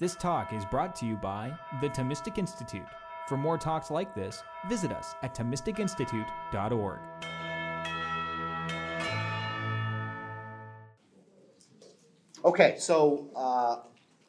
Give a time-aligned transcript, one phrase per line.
[0.00, 2.86] This talk is brought to you by the Thomistic Institute.
[3.26, 7.00] For more talks like this, visit us at ThomisticInstitute.org.
[12.44, 13.78] Okay, so uh,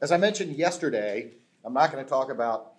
[0.01, 2.71] as I mentioned yesterday, I'm not going to talk about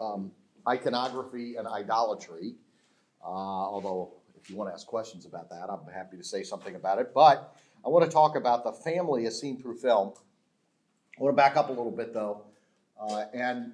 [0.00, 0.30] um,
[0.68, 2.54] iconography and idolatry,
[3.24, 6.76] uh, although if you want to ask questions about that, I'm happy to say something
[6.76, 7.12] about it.
[7.12, 10.12] But I want to talk about the family as seen through film.
[11.20, 12.44] I want to back up a little bit though,
[12.98, 13.72] uh, and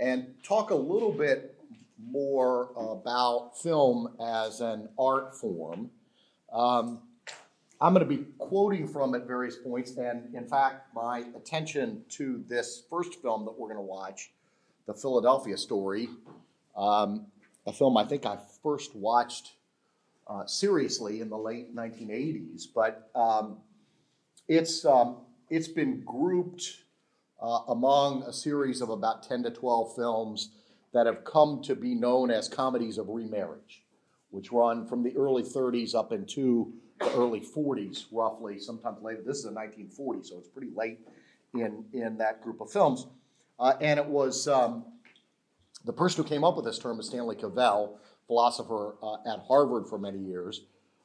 [0.00, 1.56] and talk a little bit
[2.10, 5.90] more about film as an art form.
[6.52, 7.02] Um,
[7.80, 12.42] I'm going to be quoting from at various points, and in fact, my attention to
[12.48, 14.32] this first film that we're going to watch,
[14.86, 16.08] The Philadelphia Story,
[16.76, 17.26] um,
[17.64, 19.52] a film I think I first watched
[20.26, 23.58] uh, seriously in the late 1980s, but um,
[24.48, 25.18] it's um,
[25.50, 26.78] it's been grouped
[27.40, 30.50] uh, among a series of about 10 to 12 films
[30.92, 33.84] that have come to be known as comedies of remarriage,
[34.30, 39.22] which run from the early 30s up into the early 40s, roughly, sometimes later.
[39.24, 40.98] This is a 1940, so it's pretty late
[41.54, 43.06] in, in that group of films.
[43.60, 44.84] Uh, and it was um,
[45.84, 49.86] the person who came up with this term is Stanley Cavell, philosopher uh, at Harvard
[49.88, 50.62] for many years,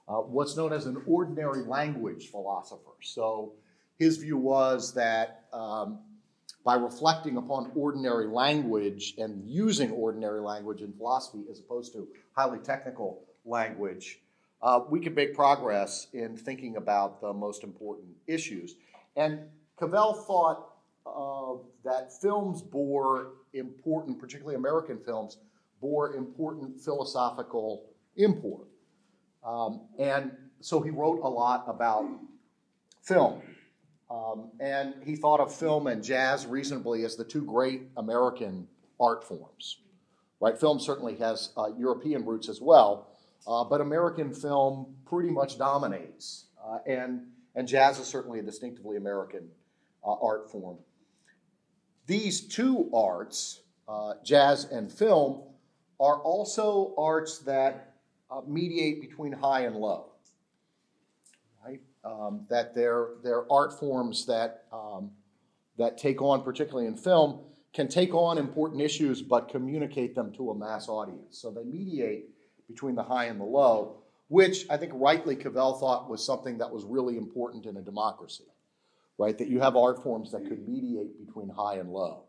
[0.08, 2.92] uh, what's known as an ordinary language philosopher.
[3.02, 3.54] So
[3.98, 6.00] his view was that um,
[6.64, 12.60] by reflecting upon ordinary language and using ordinary language in philosophy as opposed to highly
[12.60, 14.20] technical language,
[14.62, 18.76] uh, we could make progress in thinking about the most important issues.
[19.16, 19.40] And
[19.78, 20.70] Cavell thought
[21.06, 25.38] uh, that films bore important, particularly American films,
[25.82, 28.68] bore important philosophical import.
[29.46, 32.06] Um, and so he wrote a lot about
[33.02, 33.42] film.
[34.14, 38.68] Um, and he thought of film and jazz reasonably as the two great American
[39.00, 39.80] art forms.
[40.40, 40.58] Right?
[40.60, 43.08] Film certainly has uh, European roots as well,
[43.48, 46.46] uh, but American film pretty much dominates.
[46.64, 47.22] Uh, and,
[47.56, 49.50] and jazz is certainly a distinctively American
[50.06, 50.78] uh, art form.
[52.06, 55.42] These two arts, uh, jazz and film,
[56.00, 57.96] are also arts that
[58.30, 60.13] uh, mediate between high and low
[62.04, 65.12] um, that they're, they're art forms that, um,
[65.78, 67.40] that take on, particularly in film,
[67.74, 71.40] can take on important issues but communicate them to a mass audience.
[71.40, 72.30] So they mediate
[72.68, 73.98] between the high and the low,
[74.28, 78.46] which I think rightly Cavell thought was something that was really important in a democracy,
[79.18, 79.38] right?
[79.38, 82.24] That you have art forms that could mediate between high and low.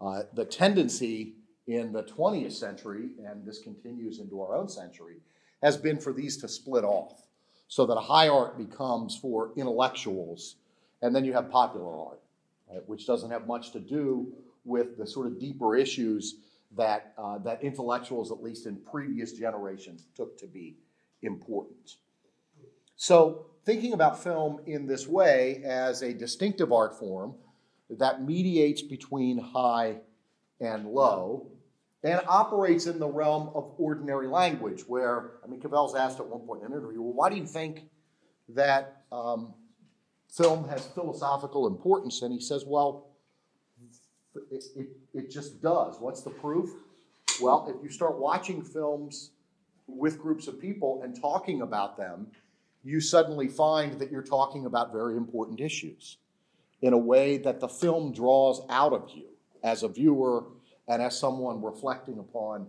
[0.00, 1.34] Uh, the tendency
[1.66, 5.16] in the 20th century, and this continues into our own century,
[5.62, 7.22] has been for these to split off
[7.70, 10.56] so that a high art becomes for intellectuals,
[11.02, 12.20] and then you have popular art,
[12.68, 14.26] right, which doesn't have much to do
[14.64, 16.40] with the sort of deeper issues
[16.76, 20.78] that, uh, that intellectuals, at least in previous generations, took to be
[21.22, 21.94] important.
[22.96, 27.36] So, thinking about film in this way as a distinctive art form
[27.88, 29.98] that mediates between high
[30.60, 31.46] and low,
[32.02, 36.40] and operates in the realm of ordinary language, where, I mean, Cavell's asked at one
[36.40, 37.82] point in an interview, well, why do you think
[38.48, 39.52] that um,
[40.32, 42.22] film has philosophical importance?
[42.22, 43.08] And he says, well,
[44.50, 45.96] it, it, it just does.
[45.98, 46.70] What's the proof?
[47.40, 49.32] Well, if you start watching films
[49.86, 52.28] with groups of people and talking about them,
[52.82, 56.16] you suddenly find that you're talking about very important issues
[56.80, 59.26] in a way that the film draws out of you
[59.62, 60.44] as a viewer
[60.90, 62.66] and as someone reflecting upon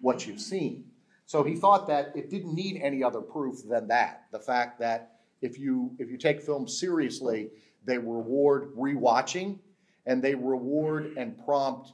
[0.00, 0.84] what you've seen.
[1.26, 4.26] So he thought that it didn't need any other proof than that.
[4.30, 7.50] The fact that if you if you take films seriously,
[7.84, 9.58] they reward rewatching
[10.06, 11.92] and they reward and prompt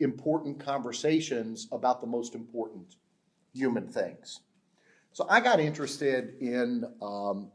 [0.00, 2.96] important conversations about the most important
[3.54, 4.40] human things.
[5.12, 7.50] So I got interested in, um,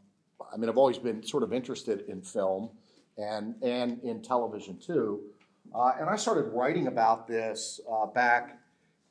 [0.54, 2.70] I mean, I've always been sort of interested in film
[3.18, 5.22] and, and in television too.
[5.74, 8.60] Uh, and I started writing about this uh, back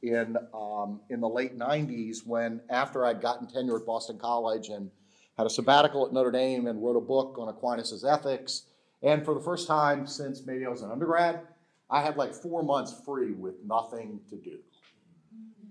[0.02, 4.90] in, um, in the late 90s when, after I'd gotten tenure at Boston College and
[5.36, 8.62] had a sabbatical at Notre Dame and wrote a book on Aquinas' ethics.
[9.02, 11.40] And for the first time since maybe I was an undergrad,
[11.90, 14.58] I had like four months free with nothing to do.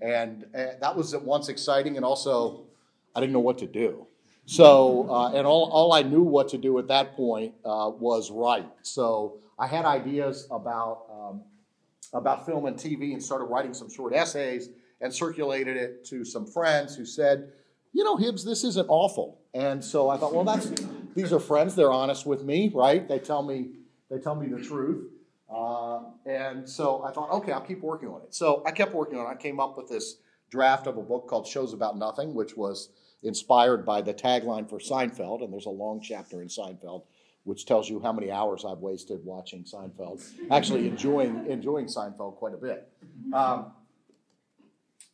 [0.02, 2.66] And, and that was at once exciting and also
[3.16, 4.08] I didn't know what to do.
[4.46, 8.30] So, uh, and all, all I knew what to do at that point uh, was
[8.30, 8.70] write.
[8.84, 11.42] So I had ideas about, um,
[12.14, 14.70] about film and TV and started writing some short essays
[15.02, 17.52] and circulated it to some friends who said,
[17.94, 19.40] you know, Hibbs, this isn't awful.
[19.54, 20.70] And so I thought, well, that's
[21.16, 21.76] these are friends.
[21.76, 23.08] They're honest with me, right?
[23.08, 23.72] They tell me
[24.12, 25.10] they tell me the truth.
[25.50, 28.36] Uh, and so I thought, okay, I'll keep working on it.
[28.36, 29.30] So I kept working on it.
[29.30, 30.18] I came up with this
[30.50, 32.90] draft of a book called Shows About Nothing, which was
[33.24, 35.44] inspired by the tagline for Seinfeld.
[35.44, 37.04] And there's a long chapter in Seinfeld
[37.46, 40.22] which tells you how many hours I've wasted watching Seinfeld.
[40.52, 42.92] Actually, enjoying enjoying Seinfeld quite a bit.
[43.32, 43.72] Um,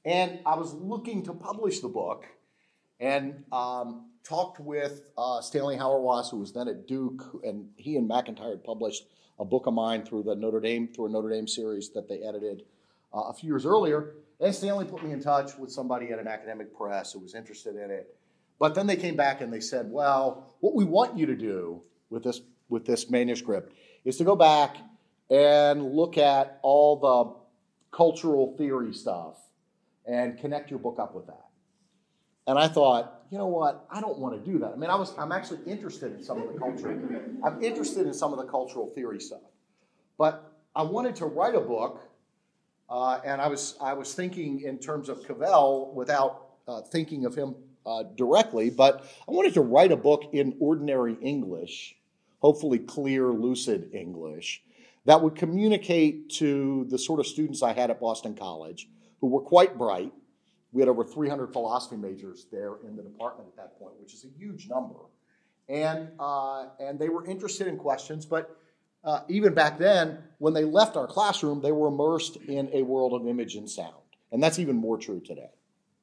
[0.03, 2.25] and I was looking to publish the book,
[2.99, 8.07] and um, talked with uh, Stanley Hauerwas, who was then at Duke, and he and
[8.07, 9.03] MacIntyre had published
[9.37, 12.21] a book of mine through the Notre Dame through a Notre Dame series that they
[12.23, 12.63] edited
[13.13, 14.13] uh, a few years earlier.
[14.39, 17.75] And Stanley put me in touch with somebody at an academic press who was interested
[17.75, 18.15] in it.
[18.57, 21.81] But then they came back and they said, "Well, what we want you to do
[22.11, 23.73] with this with this manuscript
[24.05, 24.77] is to go back
[25.29, 29.37] and look at all the cultural theory stuff
[30.05, 31.47] and connect your book up with that."
[32.47, 33.85] And I thought, you know what?
[33.89, 34.73] I don't want to do that.
[34.73, 36.89] I mean, I was I'm actually interested in some of the culture.
[37.43, 39.41] I'm interested in some of the cultural theory stuff,
[40.17, 42.01] but I wanted to write a book,
[42.89, 47.35] uh, and I was I was thinking in terms of Cavell without uh, thinking of
[47.35, 47.55] him
[47.85, 51.95] uh, directly, but I wanted to write a book in ordinary English,
[52.41, 54.61] hopefully clear, lucid English,
[55.05, 58.87] that would communicate to the sort of students I had at Boston College,
[59.19, 60.11] who were quite bright
[60.71, 64.23] we had over 300 philosophy majors there in the department at that point, which is
[64.23, 64.95] a huge number.
[65.67, 68.57] And, uh, and they were interested in questions, but
[69.03, 73.13] uh, even back then, when they left our classroom, they were immersed in a world
[73.13, 73.95] of image and sound.
[74.31, 75.49] And that's even more true today,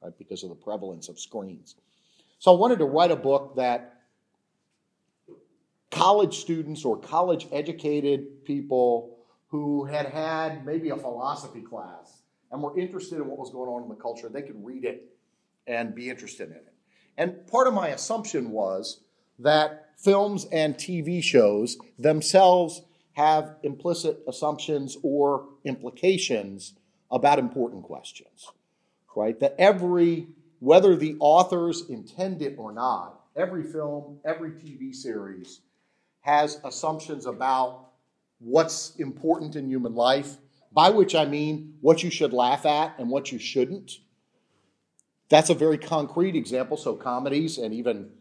[0.01, 1.75] right, because of the prevalence of screens.
[2.37, 3.98] So I wanted to write a book that
[5.91, 12.21] college students or college educated people who had had maybe a philosophy class
[12.51, 15.09] and were interested in what was going on in the culture, they could read it
[15.67, 16.73] and be interested in it.
[17.17, 19.01] And part of my assumption was
[19.39, 22.81] that films and TV shows themselves
[23.13, 26.73] have implicit assumptions or implications
[27.11, 28.47] about important questions,
[29.15, 29.39] right?
[29.39, 30.27] That every,
[30.59, 35.61] whether the authors intend it or not, every film, every TV series
[36.21, 37.89] has assumptions about
[38.39, 40.37] what's important in human life
[40.71, 43.93] by which I mean what you should laugh at and what you shouldn't.
[45.29, 46.77] That's a very concrete example.
[46.77, 48.11] So, comedies and even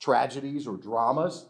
[0.00, 1.46] tragedies or dramas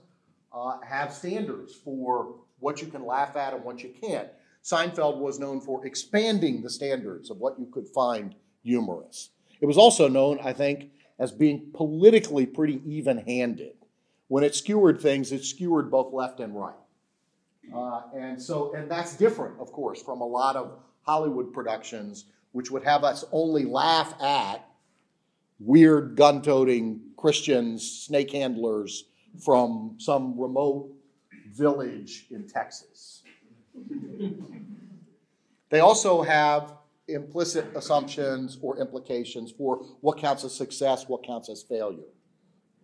[0.52, 4.28] uh, have standards for what you can laugh at and what you can't.
[4.64, 9.31] Seinfeld was known for expanding the standards of what you could find humorous.
[9.60, 13.78] It was also known, I think, as being politically pretty even handed.
[14.29, 16.75] When it skewered things, it skewered both left and right.
[17.75, 22.71] Uh, and so, and that's different, of course, from a lot of Hollywood productions, which
[22.71, 24.67] would have us only laugh at
[25.59, 29.05] weird gun toting Christians, snake handlers
[29.45, 30.93] from some remote
[31.53, 33.23] village in Texas.
[35.71, 36.75] they also have
[37.09, 42.09] implicit assumptions or implications for what counts as success, what counts as failure,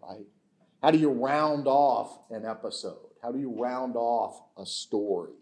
[0.02, 0.26] right?
[0.84, 3.08] How do you round off an episode?
[3.22, 5.32] How do you round off a story?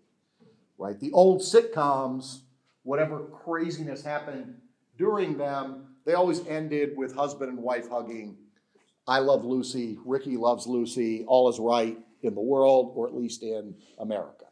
[0.79, 0.97] Right?
[1.01, 2.43] The old sitcoms,
[2.85, 4.59] whatever craziness happened
[4.97, 8.37] during them, they always ended with husband and wife hugging.
[9.09, 13.43] I love Lucy, Ricky loves Lucy, all is right in the world, or at least
[13.43, 14.45] in America.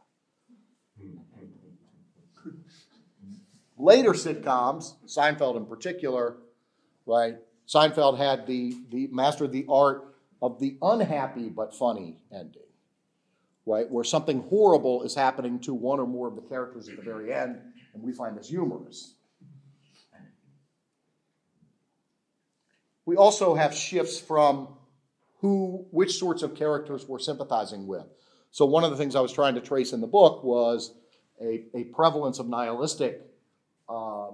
[3.79, 6.39] Later sitcoms, Seinfeld in particular,
[7.07, 7.37] right?
[7.69, 10.10] Seinfeld had the, the master of the art
[10.43, 12.63] of the unhappy but funny ending
[13.67, 17.03] right, where something horrible is happening to one or more of the characters at the
[17.03, 17.61] very end,
[17.95, 19.15] and we find this humorous.
[23.07, 24.69] We also have shifts from
[25.41, 28.05] who, which sorts of characters we're sympathizing with.
[28.51, 30.93] So, one of the things I was trying to trace in the book was
[31.41, 33.23] a, a prevalence of nihilistic
[33.89, 34.29] uh,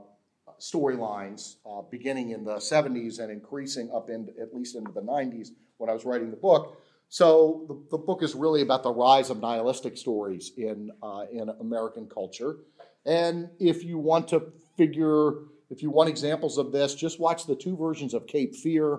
[0.60, 5.48] storylines uh, beginning in the 70s and increasing up into at least into the 90s
[5.78, 6.78] when I was writing the book.
[7.08, 11.48] So the, the book is really about the rise of nihilistic stories in, uh, in
[11.60, 12.56] American culture.
[13.04, 15.34] And if you want to figure,
[15.70, 18.98] if you want examples of this, just watch the two versions of Cape Fear,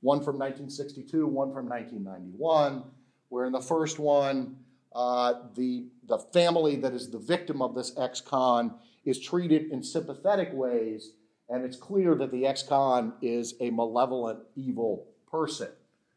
[0.00, 2.84] one from 1962, one from 1991,
[3.28, 4.56] where in the first one,
[4.94, 10.50] uh, the, the family that is the victim of this ex-con is treated in sympathetic
[10.52, 11.12] ways,
[11.48, 15.68] and it's clear that the ex-con is a malevolent, evil person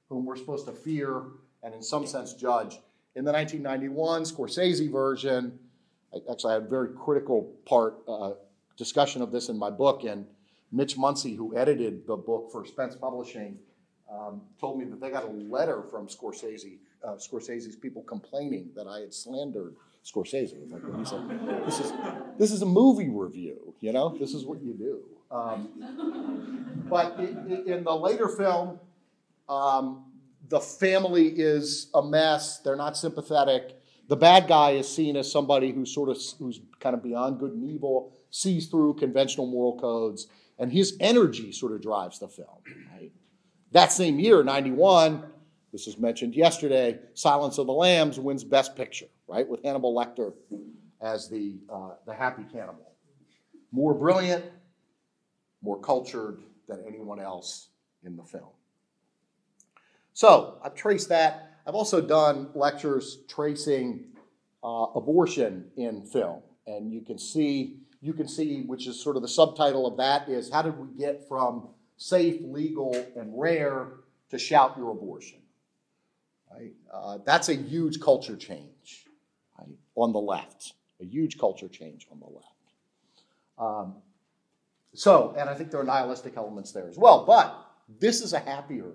[0.09, 1.23] whom we're supposed to fear
[1.63, 2.79] and, in some sense, judge.
[3.15, 5.57] In the 1991 Scorsese version,
[6.29, 8.33] actually, I had a very critical part uh,
[8.77, 10.25] discussion of this in my book, and
[10.71, 13.57] Mitch Muncy, who edited the book for Spence Publishing,
[14.11, 18.87] um, told me that they got a letter from Scorsese, uh, Scorsese's people complaining that
[18.87, 19.75] I had slandered
[20.05, 20.55] Scorsese.
[20.69, 21.93] Like he said, this is
[22.37, 23.73] this is a movie review.
[23.79, 25.03] You know, this is what you do.
[25.31, 28.79] Um, but in the later film,
[29.49, 30.05] um,
[30.49, 32.59] the family is a mess.
[32.59, 33.79] They're not sympathetic.
[34.09, 37.53] The bad guy is seen as somebody who's sort of who's kind of beyond good
[37.53, 40.27] and evil, sees through conventional moral codes,
[40.59, 42.61] and his energy sort of drives the film.
[42.93, 43.11] Right?
[43.71, 45.23] That same year, 91,
[45.71, 50.33] this was mentioned yesterday, Silence of the Lambs wins Best Picture, right, with Hannibal Lecter
[51.01, 52.93] as the, uh, the happy cannibal.
[53.71, 54.45] More brilliant,
[55.61, 57.69] more cultured than anyone else
[58.03, 58.49] in the film.
[60.13, 61.57] So I've traced that.
[61.65, 64.05] I've also done lectures tracing
[64.63, 69.21] uh, abortion in film, and you can see you can see which is sort of
[69.21, 73.93] the subtitle of that is how did we get from safe, legal, and rare
[74.29, 75.39] to shout your abortion.
[76.51, 76.73] Right?
[76.93, 79.02] Uh, that's a huge culture change?
[79.95, 80.73] On the left.
[81.01, 82.47] A huge culture change on the left.
[83.57, 83.95] Um,
[84.93, 87.25] so, and I think there are nihilistic elements there as well.
[87.25, 87.55] But
[87.99, 88.91] this is a happier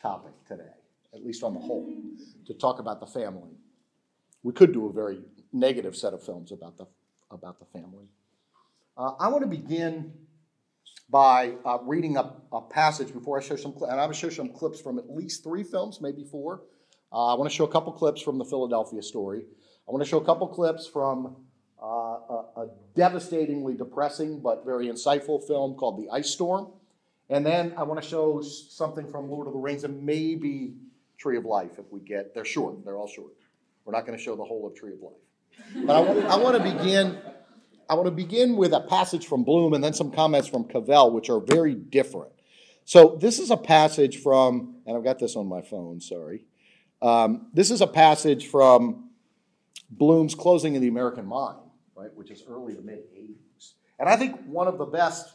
[0.00, 0.72] topic today,
[1.14, 1.92] at least on the whole,
[2.46, 3.50] to talk about the family.
[4.42, 5.20] We could do a very
[5.52, 6.86] negative set of films about the
[7.30, 8.06] about the family.
[8.96, 10.12] Uh, I want to begin
[11.10, 14.28] by uh, reading a, a, passage before I show some, and I'm going to show
[14.30, 16.62] some clips from at least three films, maybe four.
[17.12, 19.42] Uh, I want to show a couple clips from the Philadelphia story.
[19.86, 21.36] I want to show a couple clips from
[21.82, 26.68] uh, a, a, devastatingly depressing but very insightful film called The Ice Storm.
[27.28, 30.74] And then I want to show something from Lord of the Rings and maybe
[31.18, 33.32] Tree of Life if we get, they're short, they're all short.
[33.84, 35.86] We're not going to show the whole of Tree of Life.
[35.86, 37.18] But I want, I want to begin
[37.88, 41.10] I want to begin with a passage from Bloom and then some comments from Cavell,
[41.12, 42.32] which are very different.
[42.84, 46.46] So this is a passage from, and I've got this on my phone, sorry.
[47.02, 49.10] Um, this is a passage from
[49.98, 51.58] Bloom's Closing of the American Mind,
[51.94, 53.72] right, which is early to mid 80s.
[53.98, 55.34] And I think one of the best,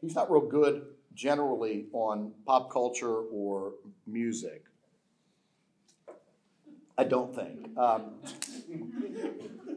[0.00, 3.74] he's not real good generally on pop culture or
[4.06, 4.64] music.
[6.96, 7.76] I don't think.
[7.76, 8.14] Um,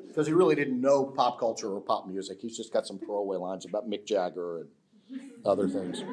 [0.07, 2.39] because he really didn't know pop culture or pop music.
[2.41, 6.03] He's just got some throwaway lines about Mick Jagger and other things.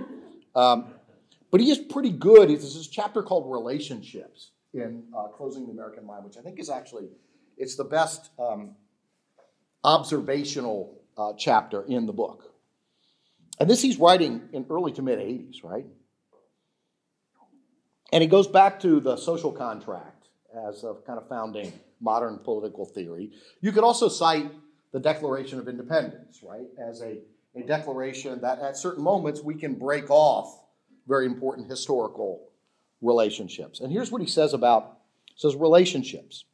[0.54, 0.86] Um,
[1.50, 2.48] but he is pretty good.
[2.48, 6.70] There's this chapter called Relationships in uh, Closing the American Mind, which I think is
[6.70, 7.08] actually
[7.56, 8.76] it's the best um,
[9.84, 12.52] observational uh, chapter in the book.
[13.60, 15.86] And this he's writing in early to mid 80s, right?
[18.12, 20.28] And he goes back to the social contract
[20.68, 23.30] as a kind of founding modern political theory.
[23.60, 24.50] You could also cite
[24.92, 27.18] the Declaration of Independence, right, as a,
[27.54, 30.60] a declaration that at certain moments we can break off
[31.06, 32.48] very important historical
[33.00, 33.80] relationships.
[33.80, 34.98] And here's what he says about
[35.36, 36.44] says relationships.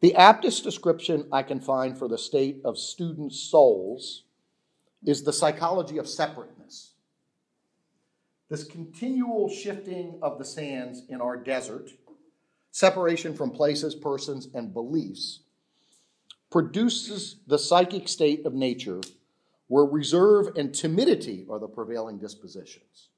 [0.00, 4.24] The aptest description I can find for the state of student souls
[5.04, 6.92] is the psychology of separateness.
[8.48, 11.90] This continual shifting of the sands in our desert
[12.72, 15.40] separation from places, persons, and beliefs,
[16.50, 19.00] produces the psychic state of nature
[19.68, 23.08] where reserve and timidity are the prevailing dispositions.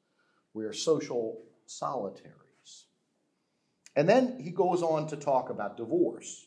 [0.54, 2.86] We are social solitaries.
[3.96, 6.46] And then he goes on to talk about divorce.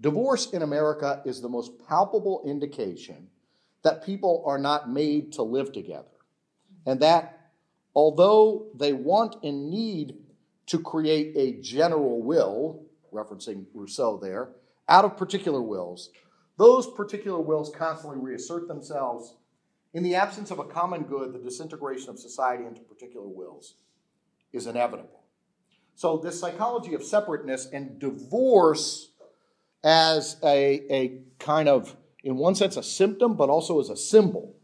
[0.00, 3.28] Divorce in America is the most palpable indication
[3.82, 6.08] that people are not made to live together,
[6.84, 7.50] and that
[7.94, 10.16] although they want and need
[10.66, 14.50] to create a general will, referencing Rousseau there,
[14.88, 16.10] out of particular wills.
[16.58, 19.34] Those particular wills constantly reassert themselves.
[19.94, 23.74] In the absence of a common good, the disintegration of society into particular wills
[24.52, 25.22] is inevitable.
[25.94, 29.12] So, this psychology of separateness and divorce
[29.86, 34.56] as a, a kind of, in one sense, a symptom, but also as a symbol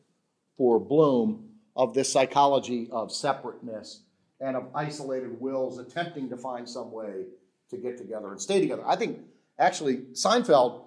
[0.56, 4.02] for Bloom of this psychology of separateness
[4.40, 7.26] and of isolated wills attempting to find some way
[7.70, 8.82] to get together and stay together.
[8.84, 9.20] I think
[9.60, 10.86] actually Seinfeld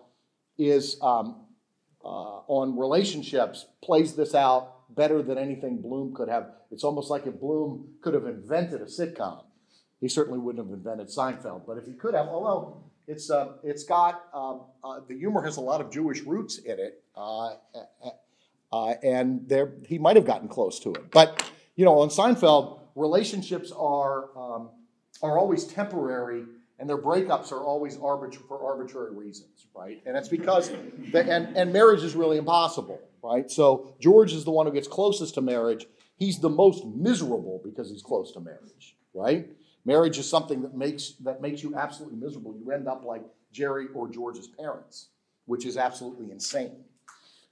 [0.57, 1.45] is um,
[2.03, 6.51] uh, on relationships plays this out better than anything Bloom could have.
[6.71, 9.45] It's almost like if Bloom could have invented a sitcom,
[10.01, 11.65] he certainly wouldn't have invented Seinfeld.
[11.65, 15.57] But if he could have, although it's uh, it's got um, uh, the humor has
[15.57, 17.55] a lot of Jewish roots in it, uh,
[18.71, 21.11] uh, and there he might have gotten close to it.
[21.11, 21.43] But
[21.75, 24.69] you know, on Seinfeld relationships are, um,
[25.21, 26.45] are always temporary
[26.79, 30.01] and their breakups are always for arbitrary reasons, right?
[30.05, 30.71] And it's because,
[31.11, 33.49] the, and, and marriage is really impossible, right?
[33.49, 35.85] So George is the one who gets closest to marriage.
[36.17, 39.49] He's the most miserable because he's close to marriage, right?
[39.85, 42.55] Marriage is something that makes, that makes you absolutely miserable.
[42.57, 45.09] You end up like Jerry or George's parents,
[45.45, 46.83] which is absolutely insane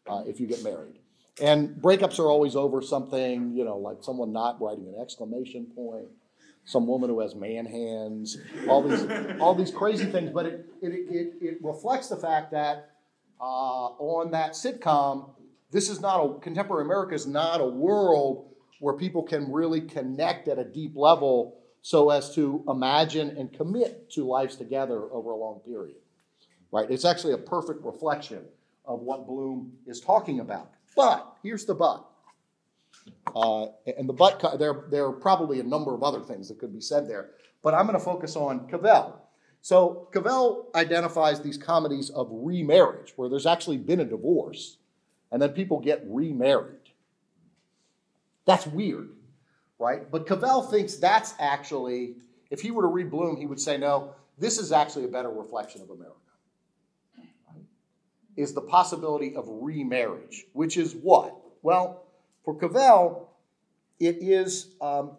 [0.08, 1.00] uh, if you get married.
[1.42, 6.06] And breakups are always over something, you know, like someone not writing an exclamation point,
[6.66, 8.38] some woman who has man hands,
[8.68, 9.06] all these,
[9.40, 10.32] all these crazy things.
[10.32, 12.92] But it, it, it, it reflects the fact that
[13.40, 15.32] uh, on that sitcom,
[15.72, 18.50] this is not a, contemporary America is not a world
[18.80, 24.10] where people can really connect at a deep level so as to imagine and commit
[24.10, 25.98] to lives together over a long period.
[26.72, 26.90] Right?
[26.90, 28.46] It's actually a perfect reflection
[28.86, 30.72] of what Bloom is talking about.
[30.96, 32.10] But here's the but.
[33.36, 36.74] Uh, and the but, there, there are probably a number of other things that could
[36.74, 39.20] be said there, but I'm going to focus on Cavell.
[39.62, 44.78] So Cavell identifies these comedies of remarriage, where there's actually been a divorce,
[45.32, 46.92] and then people get remarried.
[48.46, 49.10] That's weird,
[49.84, 50.10] right?
[50.10, 52.16] But Cavell thinks that's actually,
[52.50, 55.30] if he were to read Bloom, he would say, no, this is actually a better
[55.30, 56.16] reflection of America.
[58.36, 61.36] Is the possibility of remarriage, which is what?
[61.62, 62.04] Well,
[62.44, 63.30] for Cavell,
[64.00, 64.74] it is.
[64.82, 65.18] Um,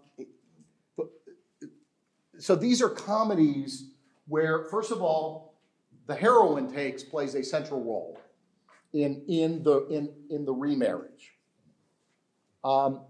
[2.38, 3.90] so these are comedies
[4.26, 5.54] where, first of all,
[6.06, 8.18] the heroine takes plays a central role
[8.92, 11.34] in, in, the, in, in the remarriage.
[12.64, 13.02] Um,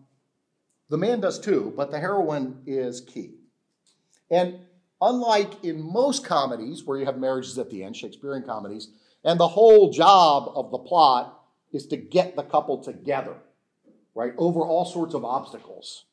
[0.94, 3.32] the man does too, but the heroine is key.
[4.30, 4.60] And
[5.00, 8.90] unlike in most comedies where you have marriages at the end, Shakespearean comedies,
[9.24, 13.34] and the whole job of the plot is to get the couple together,
[14.14, 16.04] right, over all sorts of obstacles.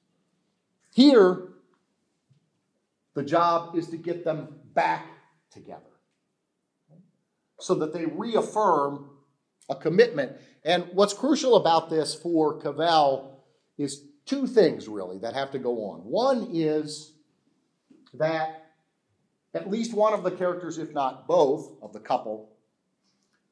[0.95, 1.49] Here,
[3.13, 5.05] the job is to get them back
[5.51, 5.91] together
[7.59, 9.11] so that they reaffirm
[9.69, 10.37] a commitment.
[10.65, 13.43] And what's crucial about this for Cavell
[13.77, 15.99] is two things really that have to go on.
[15.99, 17.13] One is
[18.13, 18.71] that
[19.53, 22.49] at least one of the characters, if not both, of the couple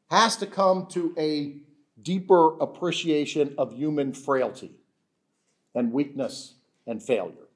[0.10, 1.58] has to come to a
[2.02, 4.72] deeper appreciation of human frailty
[5.76, 6.56] and weakness
[6.88, 7.48] and failure.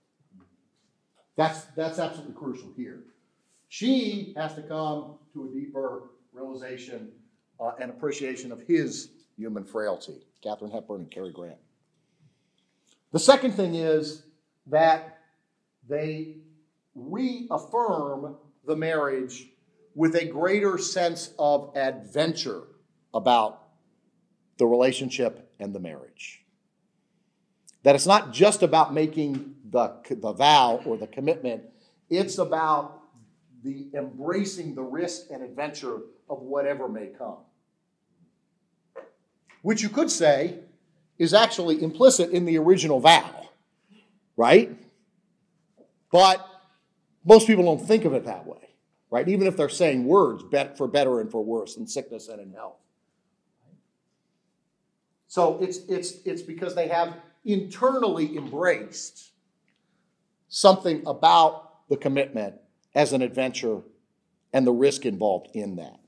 [1.35, 2.99] That's, that's absolutely crucial here.
[3.69, 7.09] She has to come to a deeper realization
[7.59, 10.27] uh, and appreciation of his human frailty.
[10.43, 11.57] Katharine Hepburn and Cary Grant.
[13.13, 14.23] The second thing is
[14.67, 15.19] that
[15.87, 16.37] they
[16.95, 19.49] reaffirm the marriage
[19.93, 22.63] with a greater sense of adventure
[23.13, 23.67] about
[24.57, 26.43] the relationship and the marriage.
[27.83, 31.65] That it's not just about making the, the vow or the commitment,
[32.09, 32.99] it's about
[33.63, 37.37] the embracing the risk and adventure of whatever may come.
[39.61, 40.61] Which you could say
[41.23, 43.49] is actually implicit in the original vow,
[44.35, 44.77] right?
[46.11, 46.45] But
[47.23, 48.69] most people don't think of it that way,
[49.09, 49.27] right?
[49.27, 50.43] Even if they're saying words
[50.77, 52.75] for better and for worse, in sickness and in health.
[55.27, 59.31] So it's, it's, it's because they have internally embraced
[60.49, 62.55] something about the commitment
[62.93, 63.81] as an adventure
[64.51, 65.99] and the risk involved in that.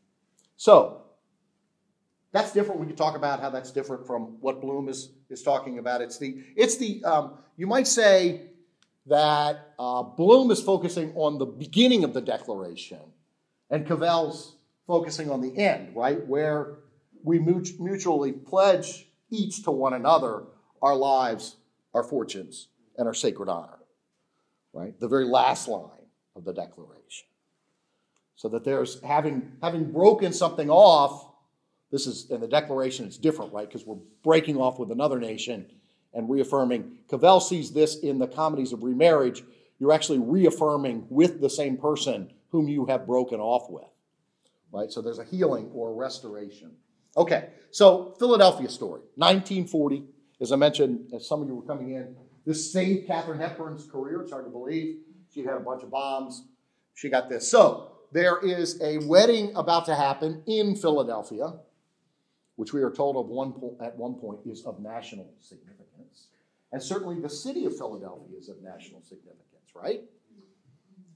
[0.58, 1.05] So,
[2.36, 2.82] that's different.
[2.82, 6.02] We could talk about how that's different from what Bloom is, is talking about.
[6.02, 8.41] It's the, it's the um, you might say
[9.06, 13.00] that uh, Bloom is focusing on the beginning of the declaration
[13.69, 16.28] and Cavell's focusing on the end, right?
[16.28, 16.80] Where
[17.24, 20.43] we mutually pledge each to one another
[20.82, 21.56] our lives,
[21.93, 22.67] our fortunes,
[22.98, 23.80] and our sacred honor,
[24.74, 25.00] right?
[25.00, 27.28] The very last line of the declaration.
[28.36, 31.32] So that there's having, having broken something off
[31.91, 33.67] this is, in the declaration, it's different, right?
[33.67, 35.67] Because we're breaking off with another nation
[36.13, 36.98] and reaffirming.
[37.10, 39.43] Cavell sees this in the comedies of remarriage.
[39.80, 43.84] You're actually reaffirming with the same person whom you have broken off with,
[44.71, 44.91] right?
[44.91, 46.71] So there's a healing or a restoration.
[47.17, 50.06] Okay, so Philadelphia story, 1940.
[50.41, 54.21] As I mentioned, as some of you were coming in, this saved Katharine Hepburn's career.
[54.21, 54.98] It's hard to believe.
[55.34, 56.43] She had a bunch of bombs.
[56.93, 57.50] She got this.
[57.50, 61.54] So there is a wedding about to happen in Philadelphia
[62.56, 66.28] which we are told of one po- at one point is of national significance.
[66.72, 70.02] And certainly the city of Philadelphia is of national significance, right?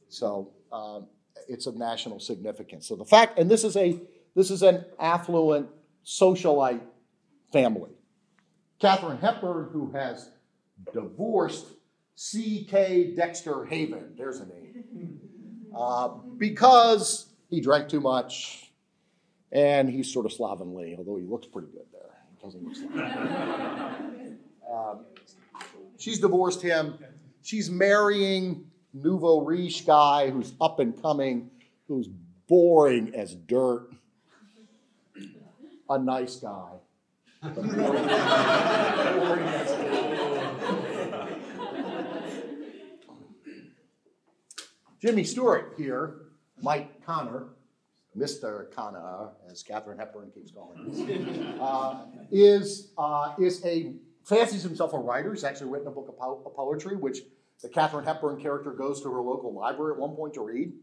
[0.09, 1.07] So um,
[1.47, 2.87] it's of national significance.
[2.87, 3.99] So the fact, and this is a
[4.35, 5.67] this is an affluent
[6.05, 6.81] socialite
[7.51, 7.91] family.
[8.79, 10.29] Katharine Hepburn, who has
[10.93, 11.65] divorced
[12.15, 13.15] C.K.
[13.15, 15.19] Dexter Haven, there's a name,
[15.75, 18.68] uh, because he drank too much,
[19.51, 22.01] and he's sort of slovenly, although he looks pretty good there.
[22.31, 24.37] He doesn't look slovenly.
[24.71, 25.05] um,
[25.97, 26.99] she's divorced him.
[27.41, 31.49] She's marrying nouveau riche guy who's up and coming,
[31.87, 32.07] who's
[32.47, 33.89] boring as dirt.
[35.89, 36.71] A nice guy.
[45.01, 46.15] Jimmy Stewart here,
[46.61, 47.47] Mike Connor,
[48.17, 48.71] Mr.
[48.71, 53.93] Connor, as Katharine Hepburn keeps calling him, uh, is, uh, is a,
[54.25, 55.33] fancies himself a writer.
[55.33, 57.19] He's actually written a book of, po- of poetry, which
[57.61, 60.73] the Katharine Hepburn character goes to her local library at one point to read.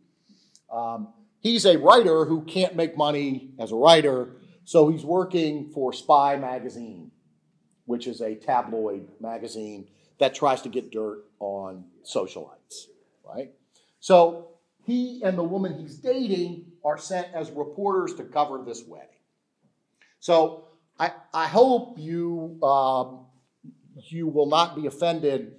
[0.73, 1.09] Um,
[1.41, 6.37] he's a writer who can't make money as a writer, so he's working for Spy
[6.37, 7.11] Magazine,
[7.87, 12.87] which is a tabloid magazine that tries to get dirt on socialites,
[13.25, 13.53] right?
[14.01, 14.49] So
[14.85, 19.09] he and the woman he's dating are sent as reporters to cover this wedding.
[20.21, 20.69] So
[21.01, 23.27] I, I hope you, um,
[24.09, 25.57] you will not be offended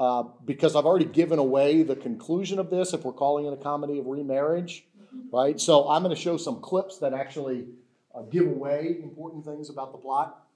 [0.00, 3.58] uh, because I've already given away the conclusion of this if we're calling it a
[3.58, 4.86] comedy of remarriage,
[5.30, 5.60] right?
[5.60, 7.66] So I'm going to show some clips that actually
[8.14, 10.46] uh, give away important things about the plot.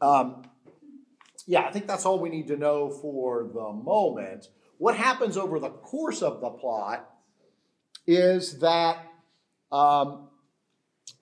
[0.00, 0.44] Um,
[1.46, 4.48] yeah, I think that's all we need to know for the moment.
[4.78, 7.17] What happens over the course of the plot
[8.08, 9.04] is that,
[9.70, 10.28] um,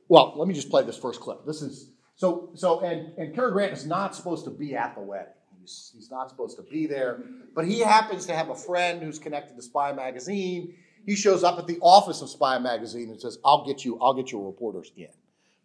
[0.09, 1.45] well, let me just play this first clip.
[1.45, 5.03] This is so so, and and Cary Grant is not supposed to be at the
[5.03, 5.33] wedding.
[5.61, 7.25] He's, he's not supposed to be there,
[7.57, 10.75] but he happens to have a friend who's connected to Spy Magazine.
[11.05, 13.99] He shows up at the office of Spy Magazine and says, "I'll get you.
[14.01, 15.09] I'll get your reporters in."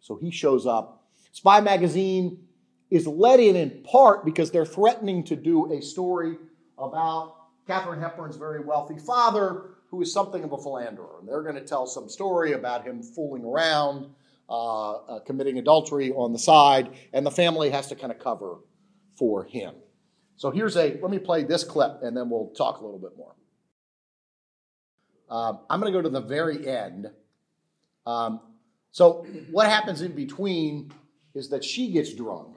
[0.00, 1.04] So he shows up.
[1.30, 2.48] Spy Magazine
[2.90, 6.36] is let in in part because they're threatening to do a story
[6.78, 11.20] about Katharine Hepburn's very wealthy father, who is something of a philanderer.
[11.20, 14.06] And they're going to tell some story about him fooling around,
[14.48, 18.56] uh, uh, committing adultery on the side, and the family has to kind of cover
[19.18, 19.74] for him.
[20.36, 23.12] So here's a, let me play this clip and then we'll talk a little bit
[23.18, 23.34] more.
[25.30, 27.08] Um, I'm going to go to the very end.
[28.06, 28.40] Um,
[28.92, 30.90] so what happens in between
[31.34, 32.56] is that she gets drunk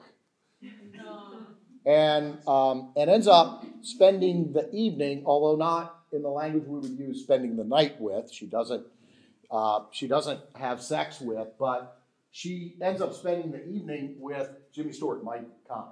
[1.85, 6.97] and, um, and ends up spending the evening, although not in the language we would
[6.97, 8.31] use spending the night with.
[8.31, 8.85] She doesn't,
[9.51, 12.01] uh, she doesn't have sex with, but
[12.31, 15.91] she ends up spending the evening with Jimmy Stewart, Mike Connor,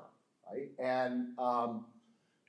[0.51, 0.69] right?
[0.77, 1.85] And um,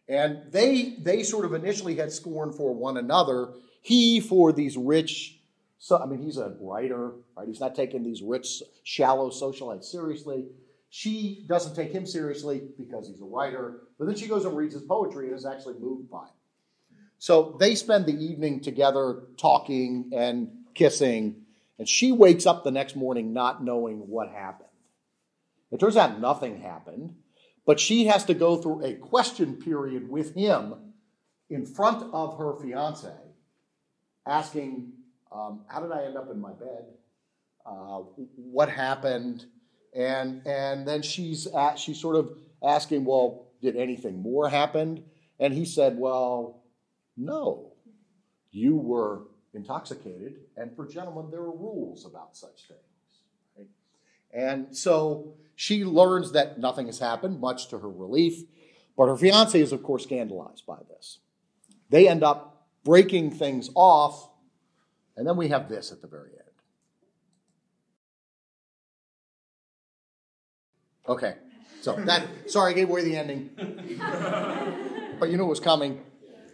[0.09, 3.53] and they they sort of initially had scorn for one another.
[3.83, 5.39] He for these rich,
[5.79, 7.47] so I mean he's a writer, right?
[7.47, 10.47] He's not taking these rich, shallow socialites seriously.
[10.91, 14.75] She doesn't take him seriously because he's a writer, but then she goes and reads
[14.75, 16.33] his poetry and is actually moved by it.
[17.25, 21.47] So they spend the evening together talking and kissing,
[21.79, 24.69] and she wakes up the next morning not knowing what happened.
[25.73, 27.15] It turns out nothing happened,
[27.65, 30.75] but she has to go through a question period with him
[31.49, 33.09] in front of her fiance,
[34.27, 34.93] asking,
[35.33, 36.85] um, How did I end up in my bed?
[37.65, 38.01] Uh,
[38.37, 39.47] what happened?
[39.95, 45.05] And, and then she's, at, she's sort of asking, Well, did anything more happen?
[45.41, 46.61] And he said, Well,
[47.17, 47.73] no.
[48.51, 49.23] You were
[49.53, 52.81] intoxicated, and for gentlemen, there are rules about such things.
[53.57, 53.67] Right?
[54.33, 58.43] And so she learns that nothing has happened, much to her relief,
[58.97, 61.19] but her fiance is, of course, scandalized by this.
[61.91, 64.29] They end up breaking things off,
[65.17, 66.41] and then we have this at the very end.
[71.07, 71.35] Okay,
[71.83, 73.51] so that, sorry, I gave away the ending,
[75.19, 76.03] but you knew it was coming.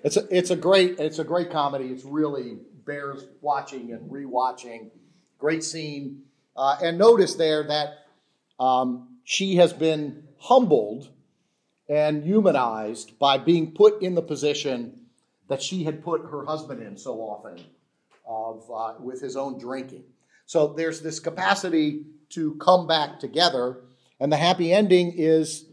[0.02, 1.86] It's a, it's a great, it's a great comedy.
[1.86, 4.90] It's really bears watching and rewatching.
[5.38, 6.22] Great scene.
[6.56, 8.06] Uh, and notice there that
[8.58, 11.10] um, she has been humbled
[11.88, 15.06] and humanized by being put in the position
[15.48, 17.60] that she had put her husband in so often
[18.26, 20.04] of, uh, with his own drinking.
[20.46, 23.80] So there's this capacity to come back together,
[24.20, 25.64] and the happy ending is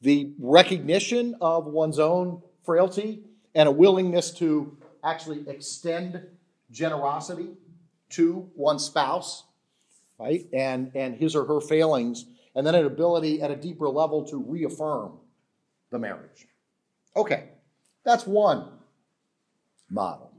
[0.00, 6.22] the recognition of one's own frailty and a willingness to actually extend
[6.70, 7.48] generosity
[8.10, 9.44] to one's spouse,
[10.18, 10.46] right?
[10.52, 14.36] And, and his or her failings, and then an ability at a deeper level to
[14.36, 15.12] reaffirm
[15.90, 16.46] the marriage.
[17.16, 17.48] Okay,
[18.04, 18.68] that's one
[19.88, 20.32] model.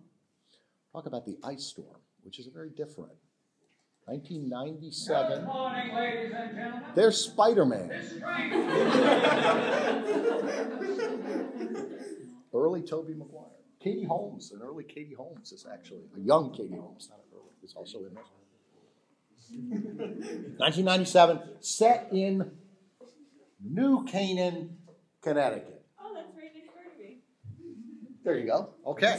[0.93, 3.13] Talk about the ice storm, which is a very different.
[4.05, 5.37] 1997.
[5.37, 6.83] Good morning, ladies and gentlemen.
[6.95, 7.91] There's Spider Man.
[12.53, 13.45] Early Tobey Maguire.
[13.79, 17.49] Katie Holmes, an early Katie Holmes is actually, a young Katie Holmes, not an early,
[17.63, 18.27] is also in this.
[20.57, 22.51] 1997, set in
[23.59, 24.77] New Canaan,
[25.21, 25.83] Connecticut.
[25.99, 27.21] Oh, that's right next door to me.
[28.23, 28.69] There you go.
[28.85, 29.17] Okay.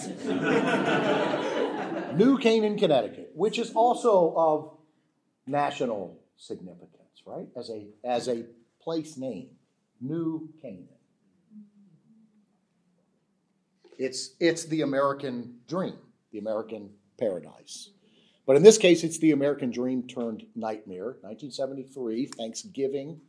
[2.16, 4.78] New Canaan, Connecticut, which is also of
[5.46, 7.48] national significance, right?
[7.56, 8.44] As a as a
[8.80, 9.56] place name,
[10.00, 10.88] New Canaan.
[14.02, 15.94] It's it's the American dream,
[16.32, 17.90] the American paradise.
[18.46, 21.18] But in this case, it's the American dream turned nightmare.
[21.20, 23.20] 1973, Thanksgiving,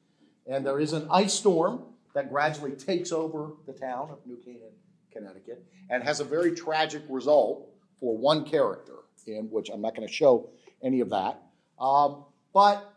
[0.47, 1.83] and there is an ice storm
[2.15, 4.73] that gradually takes over the town of New Canaan,
[5.11, 8.95] Connecticut, and has a very tragic result for one character,
[9.27, 10.49] in which I'm not going to show
[10.81, 11.39] any of that.
[11.79, 12.95] Um, but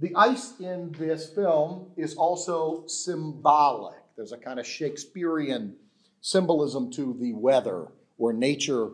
[0.00, 3.98] the ice in this film is also symbolic.
[4.16, 5.76] There's a kind of Shakespearean
[6.20, 8.90] symbolism to the weather, where nature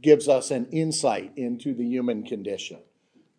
[0.00, 2.78] gives us an insight into the human condition.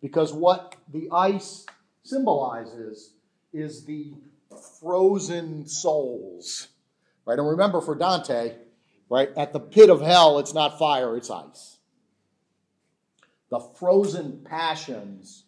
[0.00, 1.66] Because what the ice
[2.02, 3.14] symbolizes
[3.52, 4.14] is the
[4.80, 6.68] frozen souls.
[7.24, 7.38] Right?
[7.38, 8.54] And remember for Dante,
[9.10, 11.78] right, at the pit of hell, it's not fire, it's ice.
[13.50, 15.44] The frozen passions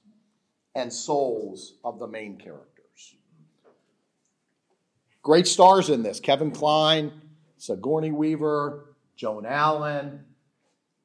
[0.74, 3.16] and souls of the main characters.
[5.22, 7.12] Great stars in this Kevin Kline,
[7.60, 10.24] Sigourney Weaver, Joan Allen.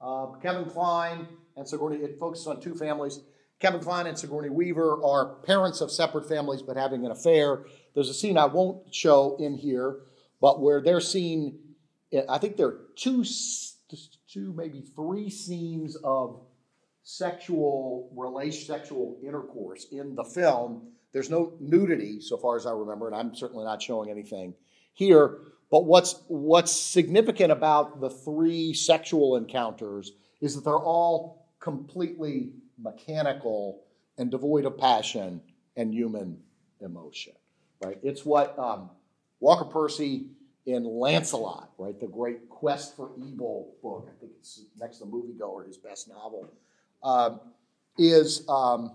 [0.01, 3.19] Uh, Kevin Kline and Sigourney, it focuses on two families.
[3.59, 7.65] Kevin Kline and Sigourney Weaver are parents of separate families but having an affair.
[7.93, 9.99] There's a scene I won't show in here,
[10.41, 11.59] but where they're seen,
[12.29, 13.23] I think there are two,
[14.27, 16.41] two maybe three scenes of
[17.03, 20.89] sexual relation, sexual intercourse in the film.
[21.13, 24.53] There's no nudity, so far as I remember, and I'm certainly not showing anything
[24.93, 25.37] here.
[25.71, 33.81] But what's what's significant about the three sexual encounters is that they're all completely mechanical
[34.17, 35.41] and devoid of passion
[35.75, 36.37] and human
[36.81, 37.33] emotion.
[37.83, 37.97] Right?
[38.03, 38.89] It's what um,
[39.39, 40.27] Walker Percy
[40.65, 44.09] in Lancelot, right, the great Quest for Evil book.
[44.09, 46.49] I think it's next to Moviegoer, his best novel
[47.05, 47.39] um,
[47.97, 48.91] is um,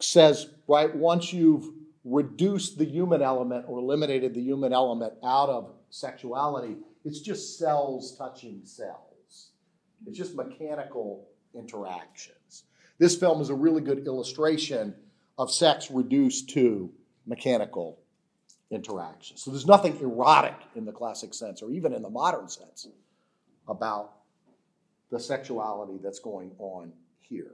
[0.00, 1.68] says right once you've
[2.04, 8.16] reduced the human element or eliminated the human element out of sexuality, it's just cells
[8.16, 9.50] touching cells.
[10.06, 12.64] It's just mechanical interactions.
[12.98, 14.94] This film is a really good illustration
[15.38, 16.90] of sex reduced to
[17.26, 17.98] mechanical
[18.70, 19.36] interaction.
[19.36, 22.88] So there's nothing erotic in the classic sense or even in the modern sense
[23.68, 24.12] about
[25.10, 27.52] the sexuality that's going on here.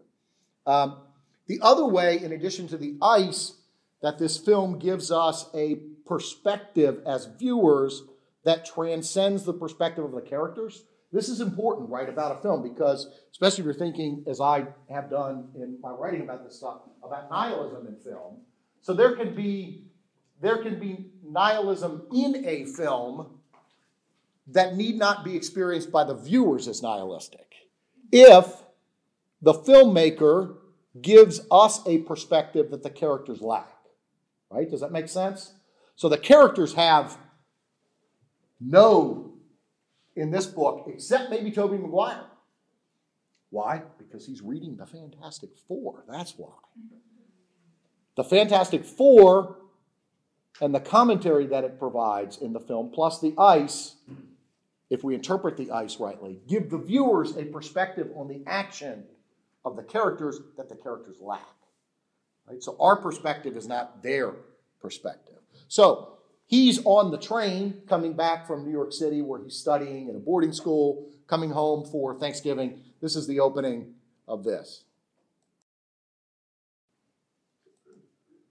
[0.66, 0.98] Um,
[1.46, 3.54] the other way, in addition to the ice,
[4.02, 8.02] that this film gives us a perspective as viewers
[8.44, 10.84] that transcends the perspective of the characters.
[11.12, 15.10] This is important, right, about a film because, especially if you're thinking, as I have
[15.10, 18.38] done in my writing about this stuff, about nihilism in film.
[18.80, 19.84] So there can be
[20.40, 23.38] there can be nihilism in a film
[24.46, 27.54] that need not be experienced by the viewers as nihilistic
[28.12, 28.62] if
[29.42, 30.56] the filmmaker
[31.00, 33.68] gives us a perspective that the characters lack.
[34.50, 34.70] Right?
[34.70, 35.52] Does that make sense?
[35.96, 37.18] So the characters have
[38.60, 39.34] no
[40.16, 42.24] in this book, except maybe Tobey Maguire.
[43.50, 43.82] Why?
[43.98, 46.04] Because he's reading the Fantastic Four.
[46.08, 46.52] That's why.
[48.16, 49.56] The Fantastic Four
[50.60, 53.94] and the commentary that it provides in the film, plus the ice,
[54.90, 59.04] if we interpret the ice rightly, give the viewers a perspective on the action
[59.64, 61.46] of the characters that the characters lack.
[62.48, 62.62] Right?
[62.62, 64.34] So our perspective is not their
[64.80, 65.38] perspective.
[65.68, 70.16] So he's on the train coming back from New York City where he's studying in
[70.16, 72.80] a boarding school, coming home for Thanksgiving.
[73.00, 73.94] This is the opening
[74.26, 74.84] of this.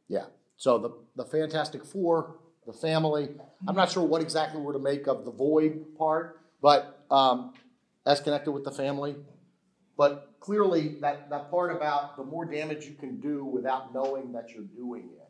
[0.07, 0.25] Yeah.
[0.57, 3.29] So the, the Fantastic Four the family.
[3.67, 7.53] I'm not sure what exactly we're to make of the void part, but um,
[8.05, 9.15] as connected with the family.
[9.97, 14.51] But clearly, that, that part about the more damage you can do without knowing that
[14.51, 15.29] you're doing it.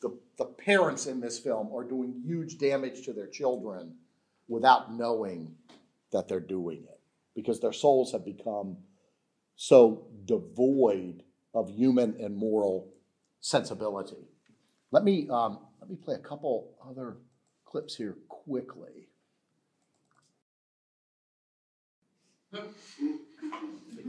[0.00, 3.96] The, the parents in this film are doing huge damage to their children
[4.48, 5.54] without knowing
[6.12, 7.00] that they're doing it
[7.34, 8.78] because their souls have become
[9.56, 11.22] so devoid
[11.54, 12.92] of human and moral
[13.40, 14.28] sensibility.
[14.90, 17.16] Let me um, let me play a couple other
[17.64, 19.08] clips here quickly.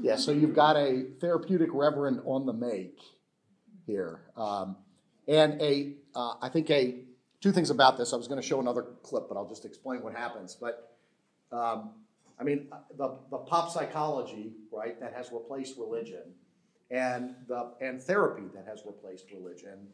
[0.01, 2.99] Yeah, so you've got a therapeutic reverend on the make
[3.87, 4.77] here, um,
[5.27, 6.99] and a uh, I think a
[7.41, 8.13] two things about this.
[8.13, 10.55] I was going to show another clip, but I'll just explain what happens.
[10.59, 10.97] But
[11.51, 11.91] um,
[12.39, 12.67] I mean,
[12.97, 16.33] the, the pop psychology, right, that has replaced religion,
[16.91, 19.87] and the and therapy that has replaced religion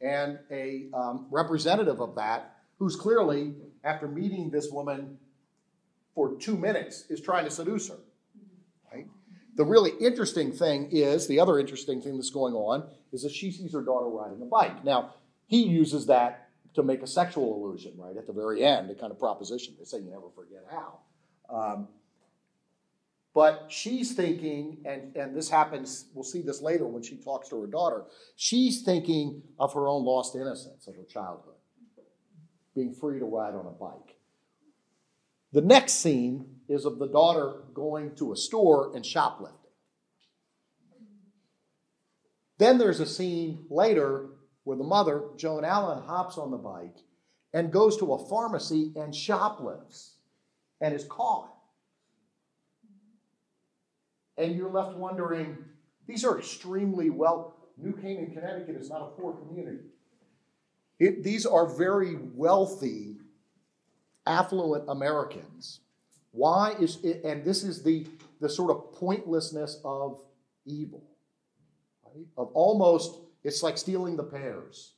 [0.00, 5.18] and a um, representative of that who's clearly, after meeting this woman
[6.14, 7.98] for two minutes, is trying to seduce her.
[9.60, 13.52] The really interesting thing is the other interesting thing that's going on is that she
[13.52, 14.82] sees her daughter riding a bike.
[14.86, 15.16] Now,
[15.48, 19.12] he uses that to make a sexual illusion, right, at the very end, a kind
[19.12, 19.74] of proposition.
[19.78, 21.00] They say you never forget how.
[21.54, 21.88] Um,
[23.34, 27.60] but she's thinking, and, and this happens, we'll see this later when she talks to
[27.60, 28.04] her daughter,
[28.36, 31.60] she's thinking of her own lost innocence of her childhood,
[32.74, 34.16] being free to ride on a bike.
[35.52, 39.58] The next scene is of the daughter going to a store and shoplifting.
[42.58, 44.28] Then there's a scene later
[44.64, 46.96] where the mother, Joan Allen, hops on the bike
[47.52, 50.14] and goes to a pharmacy and shoplifts
[50.80, 51.52] and is caught.
[54.38, 55.58] And you're left wondering
[56.06, 59.84] these are extremely well, New Canaan, Connecticut is not a poor community.
[61.00, 63.16] It, these are very wealthy,
[64.26, 65.80] affluent Americans.
[66.32, 68.06] Why is it, and this is the,
[68.40, 70.20] the sort of pointlessness of
[70.64, 71.02] evil,
[72.04, 72.26] right?
[72.36, 74.94] Of almost it's like stealing the pears,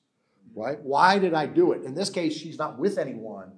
[0.55, 0.79] right?
[0.81, 1.85] Why did I do it?
[1.85, 3.53] In this case, she's not with anyone,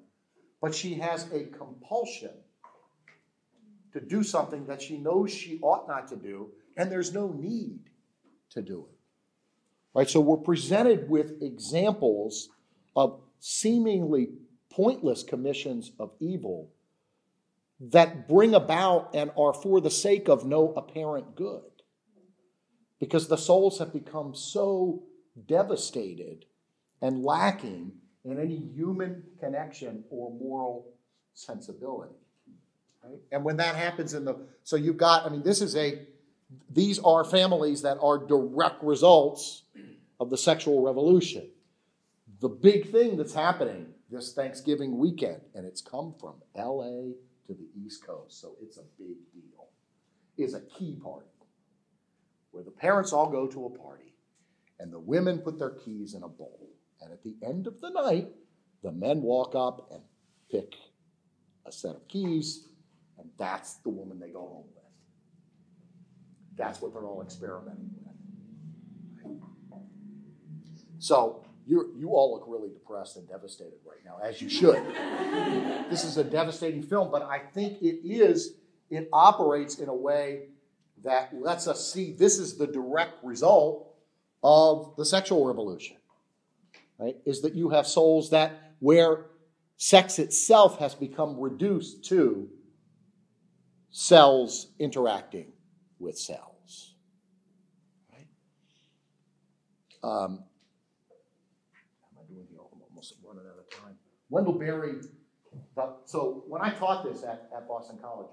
[0.61, 2.31] but she has a compulsion
[3.93, 7.91] to do something that she knows she ought not to do, and there's no need
[8.51, 8.99] to do it.
[9.95, 10.11] Right?
[10.11, 12.51] So we're presented with examples
[12.97, 14.31] of seemingly
[14.71, 16.71] pointless commissions of evil
[17.81, 21.63] that bring about and are for the sake of no apparent good
[23.01, 25.03] because the souls have become so
[25.47, 26.45] devastated
[27.03, 27.93] and lacking
[28.25, 30.87] in any human connection or moral
[31.35, 32.15] sensibility.
[33.03, 33.19] Right?
[33.33, 36.07] And when that happens in the, so you've got, I mean, this is a,
[36.71, 39.65] these are families that are direct results
[40.21, 41.49] of the sexual revolution.
[42.41, 47.15] The big thing that's happening this Thanksgiving weekend, and it's come from LA
[47.47, 49.69] to the East Coast, so it's a big deal,
[50.37, 51.29] is a key party
[52.51, 54.15] where the parents all go to a party
[54.81, 56.69] and the women put their keys in a bowl.
[57.01, 58.29] And at the end of the night,
[58.83, 60.03] the men walk up and
[60.51, 60.75] pick
[61.67, 62.69] a set of keys,
[63.19, 64.85] and that's the woman they go home with.
[66.57, 68.15] That's what they're all experimenting with.
[70.99, 74.83] So you you all look really depressed and devastated right now, as you should.
[75.91, 78.55] this is a devastating film, but I think it is,
[78.91, 80.49] it operates in a way
[81.03, 83.95] that lets us see this is the direct result
[84.43, 85.97] of the sexual revolution.
[86.99, 87.17] Right?
[87.25, 89.27] Is that you have souls that where
[89.77, 92.49] sex itself has become reduced to
[93.91, 95.53] cells interacting
[95.99, 96.95] with cells.
[98.13, 98.27] Right?
[100.03, 100.45] Um,
[102.03, 102.59] how am I doing here?
[102.61, 103.97] I'm almost running out of time.
[104.35, 104.95] Wendell Berry.
[106.05, 108.27] So when I taught this at, at Boston College,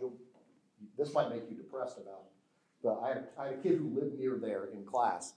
[0.98, 2.24] this might make you depressed about
[2.84, 5.34] but I had, a, I had a kid who lived near there in class.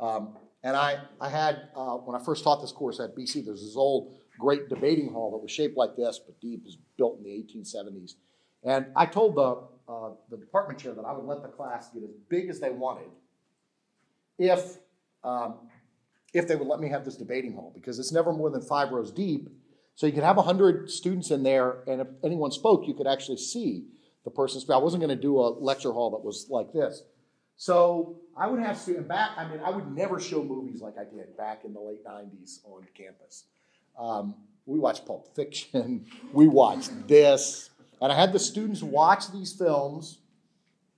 [0.00, 3.62] Um, and I, I had, uh, when I first taught this course at BC, there's
[3.62, 7.24] this old great debating hall that was shaped like this, but deep, was built in
[7.24, 8.14] the 1870s.
[8.64, 12.02] And I told the, uh, the department chair that I would let the class get
[12.02, 13.10] as big as they wanted
[14.38, 14.78] if,
[15.24, 15.54] um,
[16.32, 18.90] if they would let me have this debating hall, because it's never more than five
[18.90, 19.48] rows deep.
[20.02, 23.36] So you could have 100 students in there, and if anyone spoke, you could actually
[23.36, 23.84] see
[24.24, 27.04] the person's I wasn't going to do a lecture hall that was like this.
[27.56, 29.30] So I would have students back.
[29.36, 32.64] I mean, I would never show movies like I did back in the late '90s
[32.64, 33.44] on campus.
[33.96, 34.34] Um,
[34.66, 36.06] we watched Pulp Fiction.
[36.32, 40.18] we watched this, and I had the students watch these films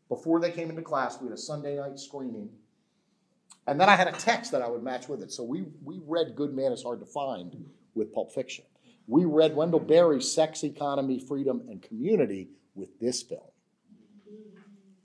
[0.09, 1.21] before they came into class.
[1.21, 2.49] We had a Sunday night screening,
[3.67, 5.31] and then I had a text that I would match with it.
[5.31, 8.65] So we we read Good Man is Hard to Find with Pulp Fiction.
[9.07, 13.41] We read Wendell Berry's Sex, Economy, Freedom, and Community with this film.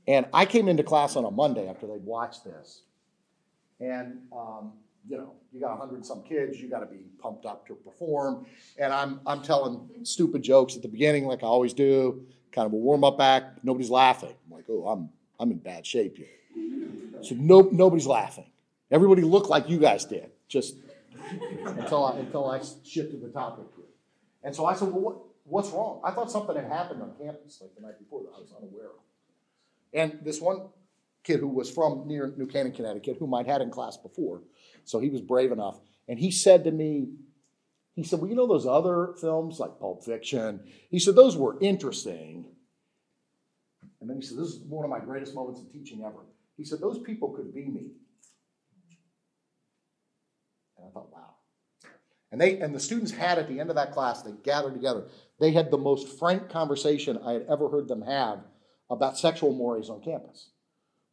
[0.08, 2.82] And I came into class on a Monday after they'd watched this.
[3.80, 4.74] And, um,
[5.08, 8.46] you know, you got 100 some kids, you got to be pumped up to perform.
[8.78, 12.74] And I'm, I'm telling stupid jokes at the beginning, like I always do, kind of
[12.74, 13.60] a warm up act.
[13.64, 14.34] Nobody's laughing.
[14.46, 15.10] I'm like, oh, I'm,
[15.40, 16.28] I'm in bad shape here.
[17.22, 18.50] So no, nobody's laughing.
[18.92, 20.76] Everybody looked like you guys did, just
[21.66, 23.66] until I, until I shifted the topic.
[24.44, 26.02] And so I said, well, what, what's wrong?
[26.04, 28.88] I thought something had happened on campus like the night before that I was unaware
[28.88, 29.02] of.
[29.94, 30.70] And this one
[31.24, 34.44] kid who was from near New Canaan, Connecticut, whom I'd had in class before,
[34.86, 37.10] so he was brave enough, and he said to me,
[37.96, 40.62] he said, Well, you know those other films like Pulp Fiction?
[40.90, 42.46] He said, Those were interesting.
[44.00, 46.24] And then he said, This is one of my greatest moments of teaching ever.
[46.56, 47.92] He said, Those people could be me.
[50.78, 51.29] And I thought, wow.
[52.32, 55.06] And they and the students had at the end of that class, they gathered together.
[55.40, 58.42] They had the most frank conversation I had ever heard them have
[58.90, 60.52] about sexual mores on campus,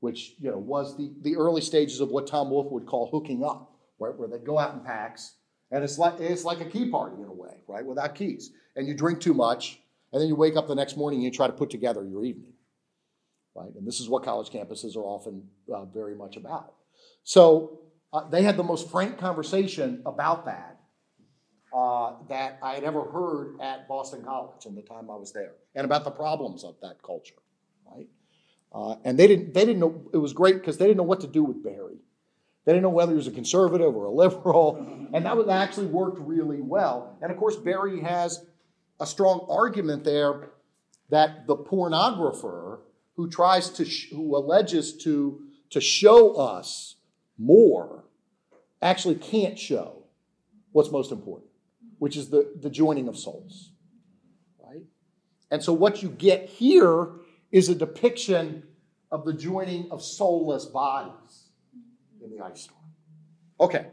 [0.01, 3.45] which you know was the, the early stages of what Tom Wolfe would call hooking
[3.45, 4.15] up, right?
[4.15, 5.37] Where they go out in packs,
[5.71, 7.85] and it's like it's like a key party in a way, right?
[7.85, 8.53] Without keys.
[8.75, 9.81] And you drink too much,
[10.13, 12.25] and then you wake up the next morning and you try to put together your
[12.25, 12.53] evening.
[13.55, 13.75] Right?
[13.75, 16.75] And this is what college campuses are often uh, very much about.
[17.25, 17.81] So
[18.13, 20.76] uh, they had the most frank conversation about that
[21.77, 25.53] uh, that I had ever heard at Boston College in the time I was there,
[25.75, 27.35] and about the problems of that culture.
[27.95, 28.09] Right?
[28.73, 31.21] Uh, and they didn't they didn't know it was great because they didn't know what
[31.21, 31.99] to do with Berry.
[32.65, 34.77] They didn't know whether he was a conservative or a liberal,
[35.13, 37.19] and that was actually worked really well.
[37.21, 38.43] And of course, Berry has
[38.99, 40.49] a strong argument there
[41.11, 42.79] that the pornographer
[43.17, 46.97] who tries to sh- who alleges to to show us
[47.37, 48.05] more
[48.81, 50.05] actually can't show
[50.73, 51.51] what's most important,
[51.99, 53.71] which is the, the joining of souls.
[54.65, 54.83] Right?
[55.51, 57.11] And so what you get here
[57.51, 58.63] is a depiction
[59.11, 61.45] of the joining of soulless bodies
[62.23, 62.81] in the ice storm.
[63.61, 63.87] Okay.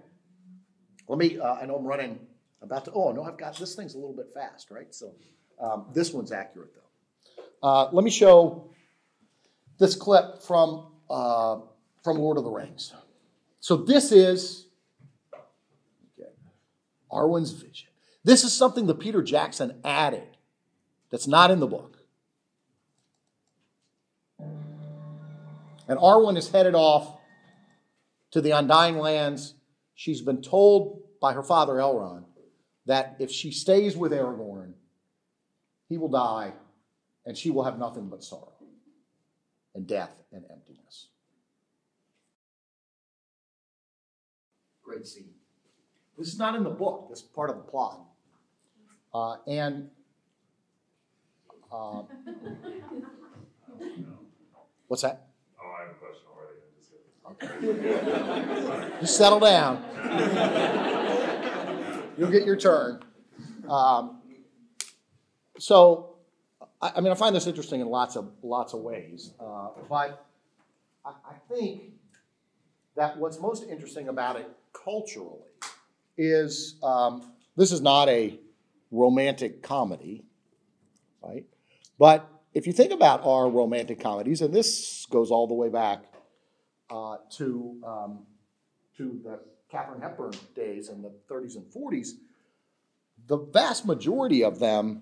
[1.07, 2.19] Let me, uh, I know I'm running
[2.61, 4.93] about to, oh, no, I've got, this thing's a little bit fast, right?
[4.93, 5.13] So
[5.59, 7.67] um, this one's accurate, though.
[7.67, 8.69] Uh, let me show
[9.79, 11.59] this clip from, uh,
[12.03, 12.93] from Lord of the Rings.
[13.59, 14.67] So this is
[16.19, 16.29] okay,
[17.11, 17.89] Arwen's vision.
[18.23, 20.37] This is something that Peter Jackson added
[21.09, 21.97] that's not in the book.
[24.39, 27.19] And Arwen is headed off
[28.31, 29.55] to the Undying Lands.
[29.93, 32.23] She's been told by her father Elrond
[32.85, 34.73] that if she stays with Aragorn,
[35.89, 36.53] he will die
[37.25, 38.53] and she will have nothing but sorrow
[39.75, 41.09] and death and emptiness.
[44.83, 45.29] Great scene.
[46.17, 47.99] This is not in the book, this is part of the plot.
[49.13, 49.89] Uh, and
[51.71, 52.01] uh,
[54.87, 55.27] what's that?
[55.61, 56.59] Oh, I have a question already.
[58.89, 59.83] Just Just settle down.
[62.17, 63.03] You'll get your turn.
[63.69, 64.21] Um,
[65.59, 66.15] so,
[66.81, 70.25] I, I, mean, I find this interesting in lots of lots of ways, uh, but
[71.05, 71.93] I, I think
[72.95, 75.39] that what's most interesting about it culturally
[76.17, 78.39] is um, this is not a
[78.93, 80.23] romantic comedy,
[81.21, 81.45] right?
[81.99, 86.05] But if you think about our romantic comedies, and this goes all the way back
[86.89, 88.19] uh, to um,
[88.97, 89.39] to the
[89.69, 92.11] Katharine Hepburn days in the 30s and 40s,
[93.27, 95.01] the vast majority of them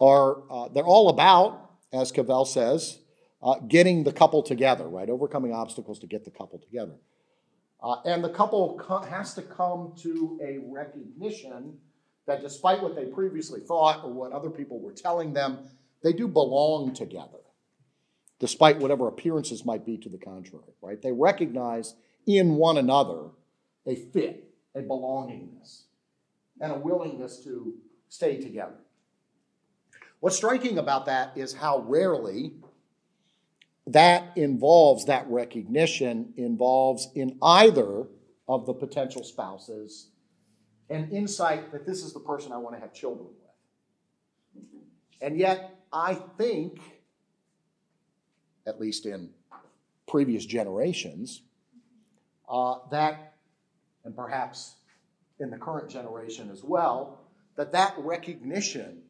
[0.00, 3.00] are uh, they're all about, as Cavell says,
[3.42, 5.10] uh, getting the couple together, right?
[5.10, 6.94] Overcoming obstacles to get the couple together.
[7.82, 11.78] Uh, and the couple co- has to come to a recognition
[12.30, 15.58] that despite what they previously thought or what other people were telling them,
[16.04, 17.40] they do belong together,
[18.38, 21.02] despite whatever appearances might be to the contrary, right?
[21.02, 23.30] They recognize in one another
[23.84, 25.82] a fit, a belongingness,
[26.60, 27.74] and a willingness to
[28.08, 28.78] stay together.
[30.20, 32.52] What's striking about that is how rarely
[33.88, 38.06] that involves, that recognition involves in either
[38.46, 40.09] of the potential spouses
[40.90, 44.64] an insight that this is the person I want to have children with.
[45.22, 46.80] And yet, I think,
[48.66, 49.30] at least in
[50.08, 51.42] previous generations,
[52.48, 53.34] uh, that,
[54.04, 54.74] and perhaps
[55.38, 57.20] in the current generation as well,
[57.56, 59.02] that that recognition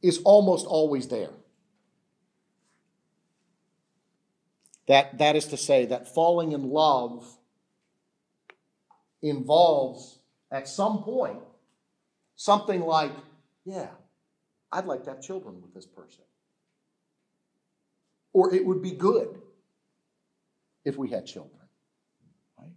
[0.00, 1.32] is almost always there.
[4.86, 7.37] That, that is to say, that falling in love
[9.22, 10.18] involves,
[10.50, 11.40] at some point,
[12.36, 13.12] something like,
[13.64, 13.88] yeah,
[14.70, 16.24] I'd like to have children with this person.
[18.32, 19.40] Or it would be good
[20.84, 21.58] if we had children.
[22.58, 22.70] Right?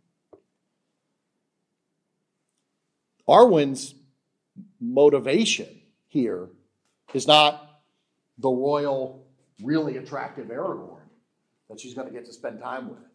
[3.27, 3.95] Arwen's
[4.79, 5.67] motivation
[6.07, 6.49] here
[7.13, 7.81] is not
[8.37, 9.27] the royal,
[9.61, 11.01] really attractive Aragorn
[11.69, 13.10] that she's going to get to spend time with.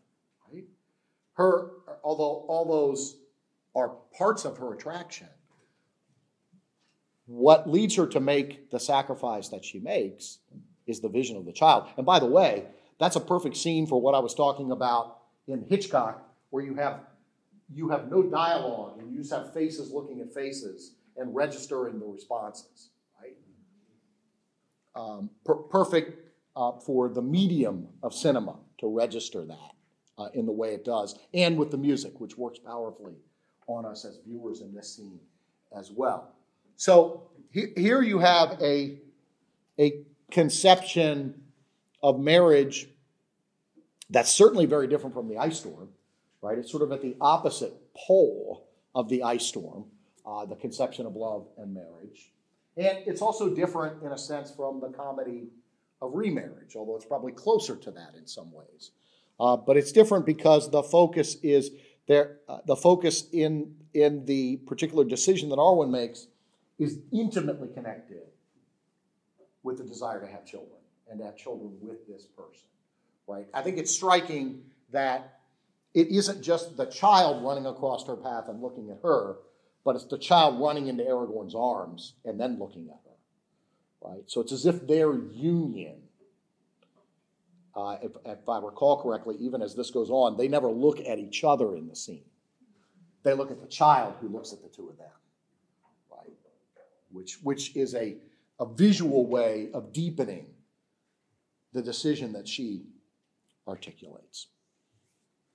[1.37, 1.71] Her,
[2.03, 3.17] although all those
[3.75, 5.29] are parts of her attraction,
[7.27, 10.39] what leads her to make the sacrifice that she makes
[10.87, 11.89] is the vision of the child.
[11.99, 12.65] And by the way,
[12.99, 17.01] that's a perfect scene for what I was talking about in Hitchcock, where you have
[17.75, 22.07] you have no dialogue and you just have faces looking at faces and registering the
[22.07, 22.91] responses.
[23.21, 23.37] Right?
[24.95, 29.76] Um, per- perfect uh, for the medium of cinema to register that
[30.19, 33.15] uh, in the way it does, and with the music, which works powerfully
[33.67, 35.21] on us as viewers in this scene
[35.77, 36.33] as well.
[36.77, 38.99] So he- here you have a,
[39.79, 41.43] a conception
[42.03, 42.89] of marriage
[44.11, 45.89] that's certainly very different from the ice storm,
[46.41, 46.59] right?
[46.59, 49.87] It's sort of at the opposite pole of the ice storm,
[50.25, 52.33] uh, the conception of love and marriage.
[52.77, 55.49] And it's also different in a sense from the comedy
[56.01, 58.93] of remarriage, although it's probably closer to that in some ways.
[59.39, 61.71] Uh, but it's different because the focus is
[62.07, 62.39] there.
[62.49, 66.27] Uh, the focus in in the particular decision that Arwen makes
[66.79, 68.23] is intimately connected
[69.63, 70.79] with the desire to have children
[71.11, 72.69] and to have children with this person,
[73.27, 73.47] right?
[73.55, 74.63] I think it's striking
[74.93, 75.41] that
[75.95, 79.37] it isn't just the child running across her path and looking at her,
[79.85, 84.23] but it's the child running into Aragorn's arms and then looking at her, right?
[84.27, 86.03] So it's as if their union
[87.77, 91.19] uh, if, if I recall correctly, even as this goes on, they never look at
[91.19, 92.25] each other in the scene.
[93.23, 95.11] They look at the child who looks at the two of them,
[96.11, 96.33] right?
[97.11, 98.17] Which, which is a,
[98.59, 100.47] a visual way of deepening
[101.75, 102.87] the decision that she
[103.69, 104.47] articulates.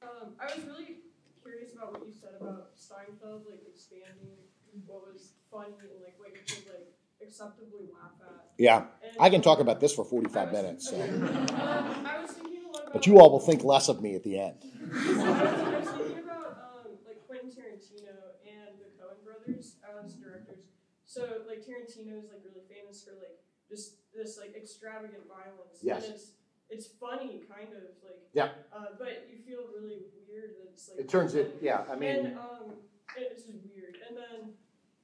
[0.03, 0.97] Um, I was really
[1.41, 4.37] curious about what you said about Seinfeld, like expanding
[4.85, 6.93] what was funny and like what you could like
[7.23, 8.45] acceptably laugh at.
[8.57, 8.87] Yeah, And,
[9.19, 10.89] I can talk about this for 45 minutes.
[10.89, 11.01] So.
[11.01, 11.37] Um,
[12.05, 12.93] I was thinking a lot about.
[12.93, 14.57] But you all will think less of me at the end.
[14.61, 18.13] I was thinking about um, like Quentin Tarantino
[18.45, 20.65] and the Coen brothers as directors.
[21.05, 25.79] So like Tarantino is like really famous for like just this like extravagant violence.
[25.81, 26.05] Yes.
[26.05, 26.31] And it's
[26.69, 28.23] it's funny kind of like.
[28.33, 28.49] Yeah.
[28.71, 30.99] Uh, but you feel really weird that it's like.
[30.99, 32.75] It turns it, yeah, I and mean, um,
[33.17, 33.97] it's just weird.
[34.07, 34.53] And then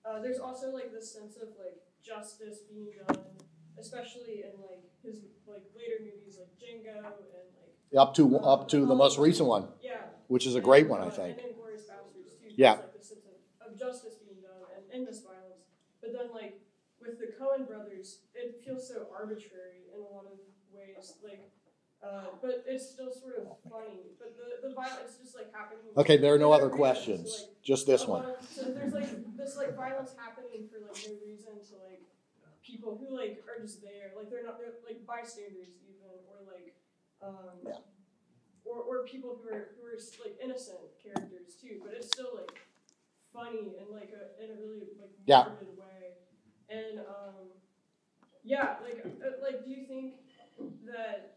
[0.08, 3.20] uh, there's also like this sense of like justice being done,
[3.80, 8.86] especially in like his like later movies like Django and like up to up to
[8.86, 9.94] the most recent one, yeah.
[10.28, 11.38] which is a great And, one, I uh, think.
[11.38, 12.54] And too.
[12.56, 12.72] Yeah.
[12.74, 15.66] Like this sense of, of justice being done and endless violence.
[16.02, 16.60] But then like
[17.02, 20.40] with the Coen brothers, it feels so arbitrary in a lot of
[20.74, 21.14] ways.
[21.24, 21.42] Like
[22.04, 24.14] uh, but it's still sort of funny.
[24.20, 25.92] But the, the violence just like happening.
[25.98, 28.24] Okay, there are no other questions, So, like, just this one.
[28.24, 32.02] of- so there's like this like violence happening for like no reason to like
[32.64, 36.76] people who like are just there, like they're not they're like bystanders even, or like
[37.22, 37.80] um, Yeah.
[38.66, 42.60] or or people who are who are like innocent characters too, but it's still like
[43.34, 45.46] funny and like a in a really like Yeah.
[45.78, 46.18] way,
[46.70, 47.50] and um,
[48.44, 50.16] yeah, like uh, like do you think
[50.86, 51.37] that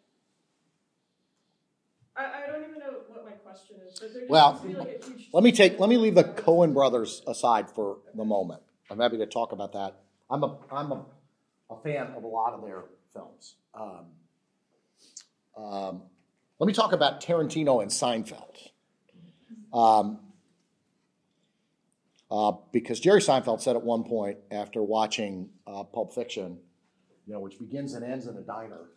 [2.60, 5.44] don't even know what my question is, but there Well, be, like, a huge Let
[5.44, 8.62] me take let me leave the Coen brothers aside for the moment.
[8.90, 10.00] I'm happy to talk about that.
[10.28, 11.04] I'm a I'm a,
[11.70, 13.54] a fan of a lot of their films.
[13.74, 14.06] Um,
[15.56, 16.02] um,
[16.58, 18.68] let me talk about Tarantino and Seinfeld.
[19.72, 20.18] Um,
[22.30, 26.58] uh, because Jerry Seinfeld said at one point after watching uh, Pulp Fiction,
[27.26, 28.90] you know, which begins and ends in a diner,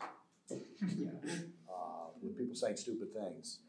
[2.24, 3.60] with people saying stupid things.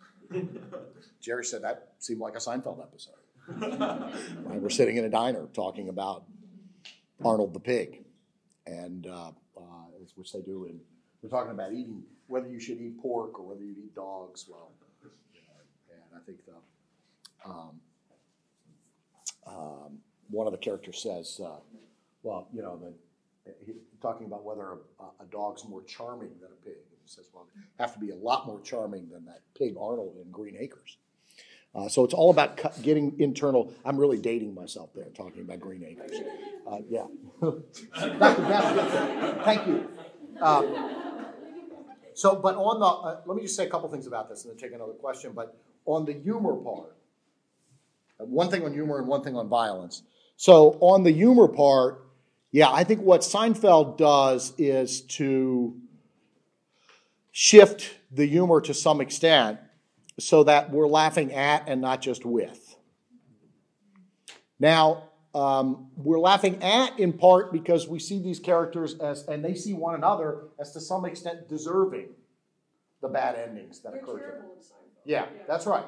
[1.21, 3.15] Jerry said that seemed like a Seinfeld episode.
[4.45, 6.25] Right, We're sitting in a diner talking about
[7.23, 8.05] Arnold the pig,
[8.67, 9.85] and uh, uh,
[10.15, 10.81] which they do, and
[11.23, 14.47] we're talking about eating whether you should eat pork or whether you eat dogs.
[14.49, 14.71] Well,
[15.03, 15.55] you know,
[15.91, 17.81] and I think the um,
[19.47, 19.99] um,
[20.31, 21.57] one of the characters says, uh,
[22.23, 26.65] "Well, you know, the, he, talking about whether a, a dog's more charming than a
[26.65, 27.47] pig." He says, "Well,
[27.79, 30.97] have to be a lot more charming than that pig Arnold in Green Acres."
[31.75, 33.73] Uh, so it's all about cu- getting internal.
[33.85, 36.21] I'm really dating myself there, talking about Green Acres.
[36.67, 37.07] Uh, yeah.
[39.45, 39.89] Thank you.
[40.41, 40.91] Um,
[42.15, 44.53] so, but on the, uh, let me just say a couple things about this and
[44.53, 45.33] then take another question.
[45.35, 46.95] But on the humor part,
[48.21, 50.03] uh, one thing on humor and one thing on violence.
[50.37, 52.07] So, on the humor part,
[52.53, 55.77] yeah, I think what Seinfeld does is to
[57.37, 59.59] shift the humor to some extent
[60.21, 62.77] so that we're laughing at and not just with.
[64.61, 69.57] Now, um, we're laughing at in part because we see these characters as, and they
[69.57, 72.11] see one another as to some extent deserving
[73.03, 74.21] the bad endings that occur to them.
[74.21, 75.03] terrible in Seinfeld.
[75.05, 75.87] Yeah, that's right.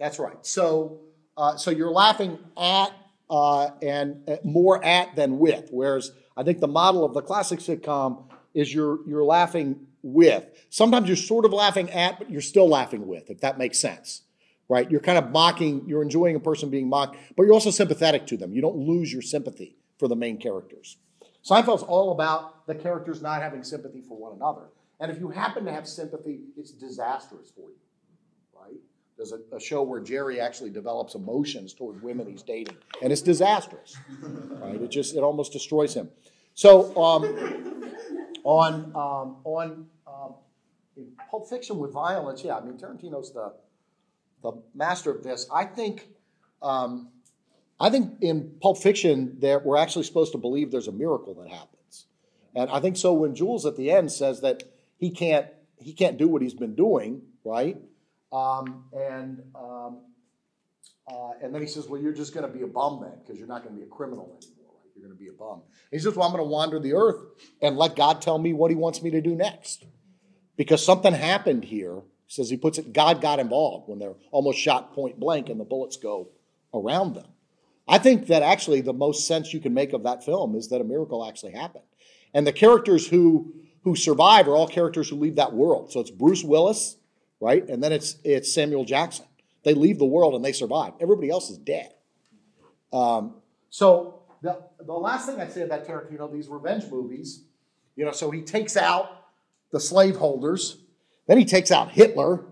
[0.00, 0.44] That's right.
[0.44, 1.02] So,
[1.36, 2.90] uh, so you're laughing at
[3.30, 5.68] uh, and uh, more at than with.
[5.70, 8.24] Whereas I think the model of the classic sitcom
[8.54, 10.46] is you're you're laughing with.
[10.70, 13.30] Sometimes you're sort of laughing at, but you're still laughing with.
[13.30, 14.22] If that makes sense,
[14.68, 14.90] right?
[14.90, 15.84] You're kind of mocking.
[15.86, 18.52] You're enjoying a person being mocked, but you're also sympathetic to them.
[18.52, 20.96] You don't lose your sympathy for the main characters.
[21.44, 24.68] Seinfeld's all about the characters not having sympathy for one another.
[24.98, 27.76] And if you happen to have sympathy, it's disastrous for you
[28.60, 28.80] right?
[29.16, 33.22] There's a, a show where Jerry actually develops emotions toward women he's dating, and it's
[33.22, 33.96] disastrous.
[34.22, 34.80] Right?
[34.80, 36.10] It just it almost destroys him.
[36.54, 37.24] So um,
[38.44, 40.34] on um, on um,
[40.96, 43.52] in Pulp Fiction with violence, yeah, I mean Tarantino's the
[44.42, 45.46] the master of this.
[45.52, 46.08] I think
[46.62, 47.08] um,
[47.78, 51.48] I think in Pulp Fiction that we're actually supposed to believe there's a miracle that
[51.48, 52.06] happens,
[52.54, 54.62] and I think so when Jules at the end says that
[54.98, 55.46] he can't
[55.78, 57.76] he can't do what he's been doing, right?
[58.32, 59.98] Um, and um,
[61.10, 63.38] uh, and then he says, "Well, you're just going to be a bum then, because
[63.38, 64.59] you're not going to be a criminal anymore.
[65.00, 67.20] You're going to be a bum." He says, "Well, I'm going to wander the earth
[67.62, 69.84] and let God tell me what He wants me to do next,
[70.56, 71.96] because something happened here."
[72.26, 72.92] He says he puts it.
[72.92, 76.28] God got involved when they're almost shot point blank and the bullets go
[76.72, 77.26] around them.
[77.88, 80.80] I think that actually the most sense you can make of that film is that
[80.80, 81.84] a miracle actually happened,
[82.34, 85.90] and the characters who who survive are all characters who leave that world.
[85.90, 86.96] So it's Bruce Willis
[87.40, 87.66] right?
[87.68, 89.26] And then it's it's Samuel Jackson.
[89.64, 90.92] They leave the world and they survive.
[91.00, 91.92] Everybody else is dead.
[92.92, 93.34] Um,
[93.70, 97.44] so the the last thing I'd say about Tarantino, these revenge movies,
[97.96, 99.24] you know, so he takes out
[99.72, 100.78] the slaveholders,
[101.26, 102.44] then he takes out Hitler,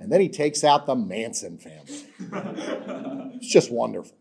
[0.00, 2.04] and then he takes out the Manson family.
[3.36, 4.16] it's just wonderful,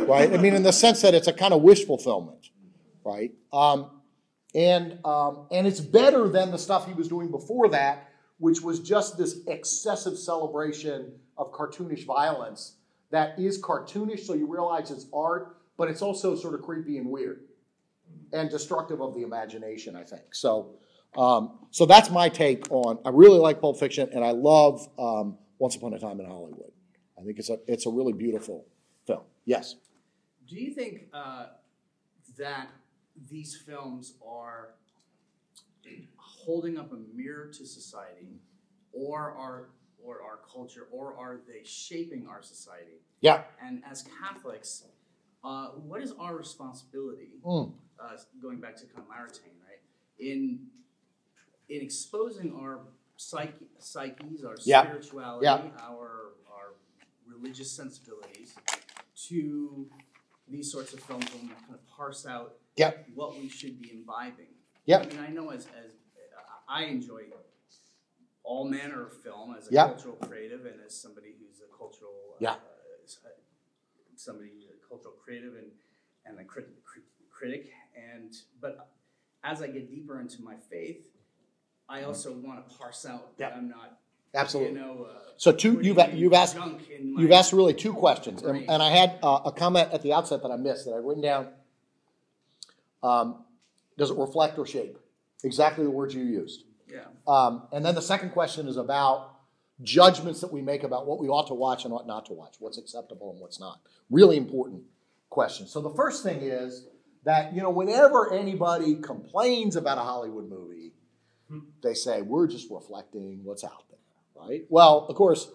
[0.00, 0.32] right?
[0.32, 2.50] I mean, in the sense that it's a kind of wish fulfillment,
[3.04, 3.32] right?
[3.52, 3.90] Um,
[4.54, 8.80] and um, and it's better than the stuff he was doing before that which was
[8.80, 12.76] just this excessive celebration of cartoonish violence
[13.10, 17.08] that is cartoonish, so you realize it's art, but it's also sort of creepy and
[17.08, 17.40] weird
[18.34, 20.34] and destructive of the imagination, I think.
[20.34, 20.74] So,
[21.16, 22.98] um, so that's my take on.
[23.02, 26.70] I really like Pulp Fiction, and I love um, Once Upon a Time in Hollywood.
[27.18, 28.66] I think it's a it's a really beautiful
[29.06, 29.22] film.
[29.46, 29.76] Yes.
[30.46, 31.46] Do you think uh,
[32.36, 32.68] that
[33.30, 34.74] these films are
[36.16, 38.42] holding up a mirror to society,
[38.92, 39.70] or our
[40.04, 43.00] or our culture, or are they shaping our society?
[43.22, 43.44] Yeah.
[43.64, 44.84] And as Catholics,
[45.42, 47.40] uh, what is our responsibility?
[47.44, 47.72] Mm.
[48.02, 49.80] Uh, going back to kind of Maritain, right?
[50.18, 50.66] In
[51.68, 52.80] in exposing our
[53.16, 54.82] psyche, psyches, our Yeah.
[54.82, 55.70] spirituality, Yeah.
[55.80, 56.74] our our
[57.26, 58.54] religious sensibilities
[59.28, 59.88] to
[60.48, 62.92] these sorts of films and kind of parse out Yeah.
[63.14, 64.48] what we should be imbibing.
[64.84, 64.98] Yeah.
[64.98, 65.92] I mean, I know as, as
[66.68, 67.30] I enjoy
[68.42, 72.52] all manner of film as a cultural creative and as somebody who's a cultural Yeah.
[72.52, 73.28] uh, uh,
[74.16, 75.70] somebody cultural creative and
[76.26, 78.90] and a crit- crit- critic and but
[79.42, 81.06] as I get deeper into my faith,
[81.88, 83.54] I also want to parse out that.
[83.56, 83.98] I'm not
[84.34, 84.74] Absolutely.
[84.74, 87.94] you know uh, So two, you've you've asked junk in my You've asked really two
[87.94, 90.92] questions, and, and I had uh, a comment at the outset that I missed that
[90.92, 91.48] I've written down.
[93.02, 93.44] Um,
[93.96, 94.98] does it reflect or shape?
[95.42, 96.64] Exactly the words you used.
[96.86, 99.39] yeah Um, and then the second question is about
[99.82, 102.56] judgments that we make about what we ought to watch and ought not to watch,
[102.58, 103.80] what's acceptable and what's not.
[104.10, 104.82] Really important
[105.30, 105.66] question.
[105.66, 106.86] So the first thing is
[107.24, 110.92] that you know whenever anybody complains about a Hollywood movie,
[111.82, 113.98] they say we're just reflecting what's out there,
[114.42, 114.64] right?
[114.68, 115.50] Well, of course,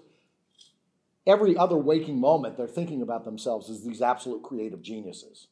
[1.26, 5.48] every other waking moment they're thinking about themselves as these absolute creative geniuses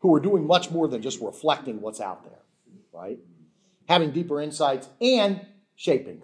[0.00, 2.38] who are doing much more than just reflecting what's out there,
[2.92, 3.18] right?
[3.88, 5.44] Having deeper insights and
[5.74, 6.22] shaping?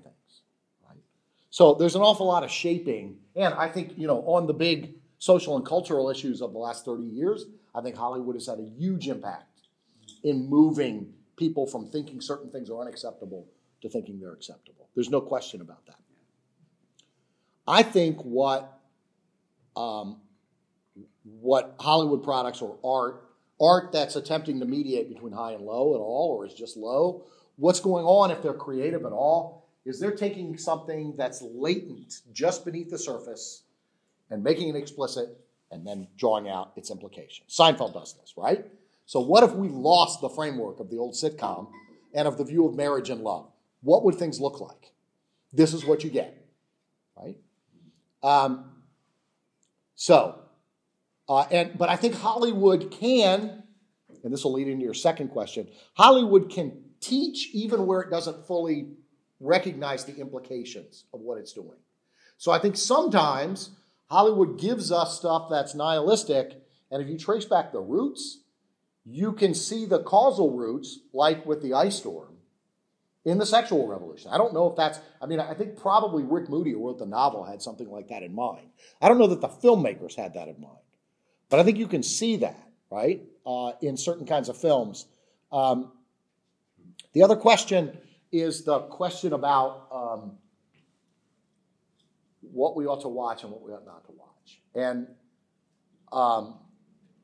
[1.55, 4.97] So there's an awful lot of shaping, and I think you know on the big
[5.21, 8.69] social and cultural issues of the last 30 years, I think Hollywood has had a
[8.77, 9.69] huge impact
[10.25, 13.47] in moving people from thinking certain things are unacceptable
[13.83, 14.89] to thinking they're acceptable.
[14.97, 15.95] There's no question about that.
[17.69, 18.81] I think what
[19.77, 20.17] um,
[21.23, 23.29] what Hollywood products or art,
[23.61, 27.27] art that's attempting to mediate between high and low at all, or is just low,
[27.55, 32.65] what's going on if they're creative at all, is they're taking something that's latent just
[32.65, 33.65] beneath the surface
[34.31, 35.29] and making it explicit
[35.71, 37.57] and then drawing out its implications.
[37.57, 38.65] Seinfeld does this, right?
[39.07, 41.69] So, what if we lost the framework of the old sitcom
[42.15, 43.51] and of the view of marriage and love?
[43.83, 44.93] What would things look like?
[45.53, 46.47] This is what you get,
[47.17, 47.37] right?
[48.23, 48.73] Um,
[49.95, 50.41] so,
[51.29, 53.63] uh, and but I think Hollywood can,
[54.23, 55.69] and this will lead into your second question.
[55.95, 58.89] Hollywood can teach even where it doesn't fully
[59.41, 61.79] recognize the implications of what it's doing.
[62.37, 63.71] So I think sometimes
[64.11, 68.41] Hollywood gives us stuff that's nihilistic, and if you trace back the roots,
[69.05, 72.37] you can see the causal roots, like with the ice storm,
[73.25, 74.31] in the sexual revolution.
[74.33, 77.07] I don't know if that's, I mean, I think probably Rick Moody, who wrote the
[77.07, 78.69] novel, had something like that in mind.
[79.01, 80.79] I don't know that the filmmakers had that in mind,
[81.49, 85.07] but I think you can see that, right, uh, in certain kinds of films.
[85.53, 85.93] Um,
[87.13, 87.97] the other question
[88.35, 90.33] is the question about um,
[92.41, 94.61] what we ought to watch and what we ought not to watch.
[94.75, 95.07] And
[96.13, 96.59] um,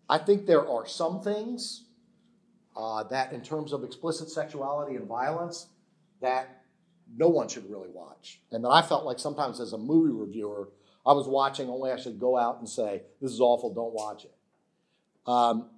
[0.09, 1.85] I think there are some things
[2.77, 5.67] uh, that, in terms of explicit sexuality and violence,
[6.21, 6.63] that
[7.17, 8.41] no one should really watch.
[8.53, 10.69] And that I felt like sometimes as a movie reviewer,
[11.05, 14.27] I was watching only I should go out and say, this is awful, don't watch
[14.27, 14.35] it.
[15.27, 15.71] Um,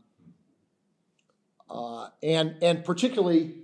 [1.71, 3.62] uh, and, and particularly,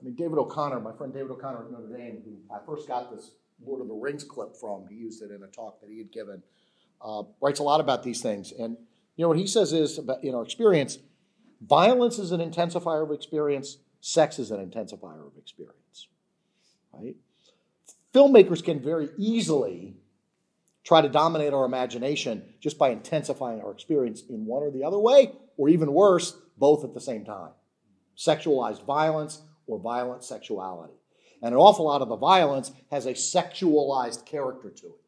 [0.00, 3.14] I mean, David O'Connor, my friend David O'Connor at Notre Dame, who I first got
[3.14, 3.32] this
[3.64, 6.10] Lord of the Rings clip from, he used it in a talk that he had
[6.10, 6.42] given,
[7.02, 8.52] uh, writes a lot about these things.
[8.52, 8.76] And,
[9.16, 10.98] you know, what he says is, about, in our experience,
[11.60, 16.08] violence is an intensifier of experience, sex is an intensifier of experience,
[16.92, 17.16] right?
[18.14, 19.96] Filmmakers can very easily
[20.82, 24.98] try to dominate our imagination just by intensifying our experience in one or the other
[24.98, 27.50] way, or even worse, both at the same time.
[28.16, 30.94] Sexualized violence or violent sexuality.
[31.42, 35.00] And an awful lot of the violence has a sexualized character to it,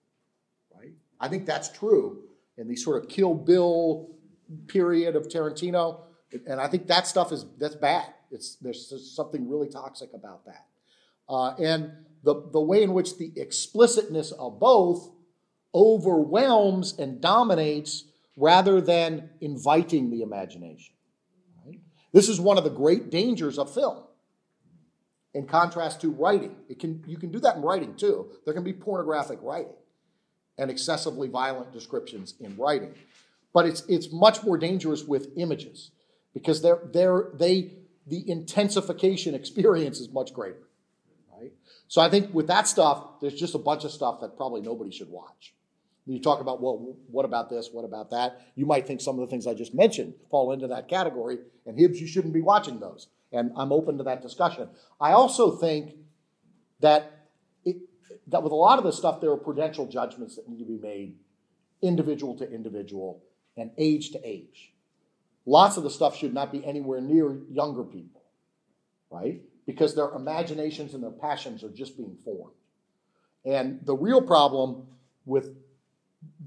[0.74, 0.92] right?
[1.20, 2.22] I think that's true
[2.56, 4.10] in the sort of Kill Bill
[4.66, 6.00] period of Tarantino,
[6.46, 8.06] and I think that stuff is that's bad.
[8.30, 10.66] It's there's something really toxic about that,
[11.28, 11.92] uh, and
[12.22, 15.10] the the way in which the explicitness of both
[15.74, 18.04] overwhelms and dominates
[18.36, 20.94] rather than inviting the imagination.
[21.66, 21.80] Right?
[22.12, 24.04] This is one of the great dangers of film.
[25.34, 28.30] In contrast to writing, it can you can do that in writing too.
[28.44, 29.72] There can be pornographic writing
[30.58, 32.94] and excessively violent descriptions in writing,
[33.54, 35.90] but it's it's much more dangerous with images
[36.34, 37.72] because they're, they're, they
[38.06, 40.68] the intensification experience is much greater.
[41.32, 41.52] Right?
[41.88, 44.90] So I think with that stuff, there's just a bunch of stuff that probably nobody
[44.90, 45.54] should watch.
[46.04, 47.70] You talk about, well, what about this?
[47.70, 48.48] What about that?
[48.56, 51.78] You might think some of the things I just mentioned fall into that category, and
[51.78, 53.06] Hibbs, you shouldn't be watching those.
[53.32, 54.68] And I'm open to that discussion.
[55.00, 55.94] I also think
[56.80, 57.28] that
[57.64, 57.76] it,
[58.26, 60.78] that with a lot of this stuff, there are prudential judgments that need to be
[60.78, 61.16] made,
[61.80, 63.22] individual to individual
[63.56, 64.72] and age to age.
[65.46, 68.22] Lots of the stuff should not be anywhere near younger people,
[69.10, 69.40] right?
[69.66, 72.54] Because their imaginations and their passions are just being formed.
[73.44, 74.86] And the real problem
[75.24, 75.56] with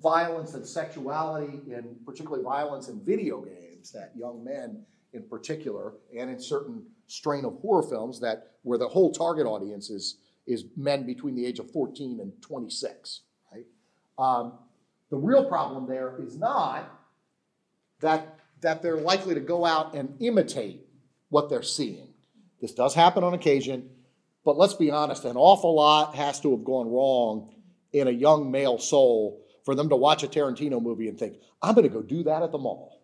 [0.01, 6.29] violence and sexuality, and particularly violence in video games, that young men in particular, and
[6.29, 11.05] in certain strain of horror films that where the whole target audience is, is men
[11.05, 13.21] between the age of 14 and 26.
[13.51, 13.65] Right?
[14.19, 14.53] Um,
[15.09, 16.89] the real problem there is not
[18.01, 20.85] that, that they're likely to go out and imitate
[21.29, 22.13] what they're seeing.
[22.61, 23.89] This does happen on occasion,
[24.43, 27.53] but let's be honest, an awful lot has to have gone wrong
[27.93, 31.73] in a young male soul for them to watch a Tarantino movie and think, I'm
[31.73, 32.94] going to go do that at the mall.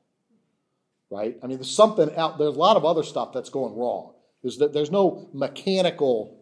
[1.12, 1.38] Right?
[1.44, 4.14] I mean, there's something out, there's a lot of other stuff that's going wrong.
[4.42, 6.40] There's, there's no mechanical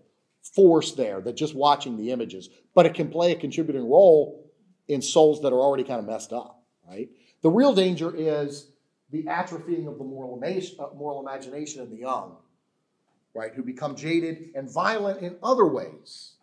[0.56, 4.50] force there that just watching the images, but it can play a contributing role
[4.88, 7.10] in souls that are already kind of messed up, right?
[7.42, 8.70] The real danger is
[9.12, 12.38] the atrophying of the moral, uh, moral imagination in the young,
[13.34, 16.34] right, who become jaded and violent in other ways,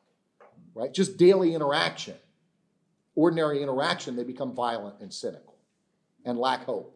[0.75, 0.93] right?
[0.93, 2.17] Just daily interaction
[3.17, 5.57] ordinary interaction, they become violent and cynical
[6.25, 6.96] and lack hope.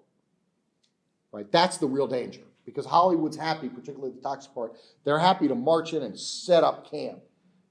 [1.32, 1.50] Right?
[1.50, 2.42] That's the real danger.
[2.64, 6.90] Because Hollywood's happy, particularly the toxic part, they're happy to march in and set up
[6.90, 7.20] camp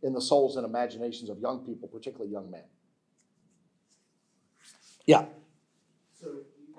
[0.02, 2.64] in the souls and imaginations of young people, particularly young men.
[5.06, 5.26] Yeah.
[6.14, 6.70] So you,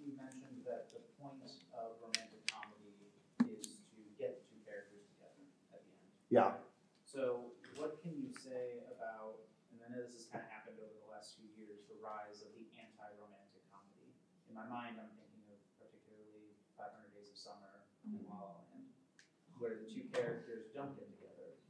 [0.00, 1.44] you mentioned that the point
[1.76, 2.96] of romantic comedy
[3.44, 6.08] is to get two characters together at the end.
[6.32, 6.56] Yeah.
[7.04, 10.96] So what can you say about, and I know this has kind of happened over
[11.04, 14.08] the last few years, the rise of the anti-romantic comedy.
[14.48, 18.88] In my mind, I'm thinking of particularly 500 Days of Summer and La La Land,
[19.60, 21.60] where the two characters don't get together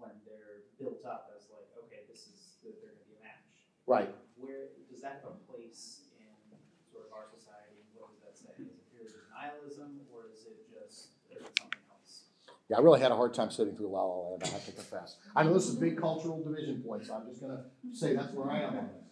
[0.00, 3.68] when they're built up as like, okay, this is they're going to be a match.
[3.86, 4.10] Right.
[4.40, 6.56] Where does that have a place in
[6.88, 7.84] sort of our society?
[7.92, 8.56] What does that say?
[8.56, 12.32] Is it pure denialism, or is it just is it something else?
[12.68, 14.42] Yeah, I really had a hard time sitting through La La Land.
[14.44, 15.16] I have to confess.
[15.36, 17.62] I know this is a big cultural division point, so I'm just going to
[17.92, 19.02] say that's where I am on this.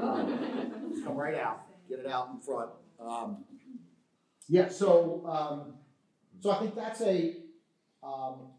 [0.00, 2.70] Um, come right out, get it out in front.
[3.00, 3.44] Um,
[4.48, 5.74] yeah, so um,
[6.40, 7.43] so I think that's a.
[8.04, 8.52] Um,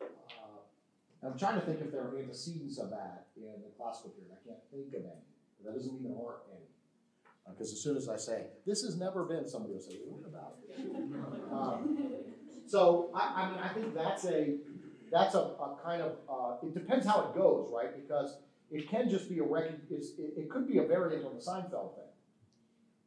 [0.00, 0.06] uh,
[1.26, 4.32] I'm trying to think if there are antecedents of that in the classical period.
[4.32, 5.24] I can't think of any.
[5.64, 6.66] That doesn't mean there aren't any.
[7.52, 10.26] Because uh, as soon as I say, this has never been, somebody will say, what
[10.26, 10.86] about it?
[11.50, 11.98] Um,
[12.66, 14.54] so I, I mean, I think that's a
[15.10, 17.94] that's a, a kind of uh, it depends how it goes, right?
[17.96, 18.38] Because
[18.70, 21.96] it can just be a rec- it, it could be a variant on the Seinfeld
[21.96, 22.04] thing,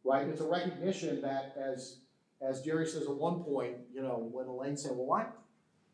[0.04, 0.28] right?
[0.28, 2.00] It's a recognition that as
[2.42, 5.28] as Jerry says at one point, you know, when Elaine said, "Well, why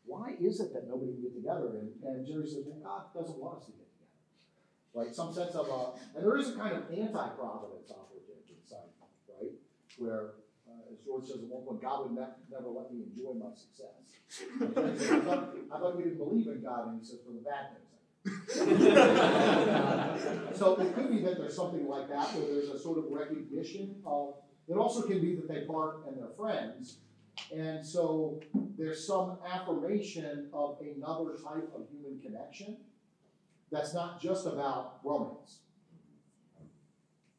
[0.09, 3.37] why is it that nobody can get together?" and, and Jerry says, "Well, God doesn't
[3.37, 3.89] want us to get together."
[4.93, 5.13] right?
[5.15, 8.89] Some sense of a, and there is a kind of anti-providence operative inside,
[9.29, 9.51] right?
[9.97, 10.31] Where,
[10.67, 13.53] uh, as George says at one point, God would ne- never let me enjoy my
[13.55, 14.03] success.
[14.61, 14.65] I
[15.21, 17.85] thought, I thought you didn't believe in God, and he says, for the bad things.
[20.55, 23.95] So it could be that there's something like that, where there's a sort of recognition
[24.05, 24.33] of,
[24.67, 26.97] it also can be that they part and they're friends.
[27.55, 28.39] And so
[28.77, 32.77] there's some affirmation of another type of human connection
[33.71, 35.59] that's not just about romance.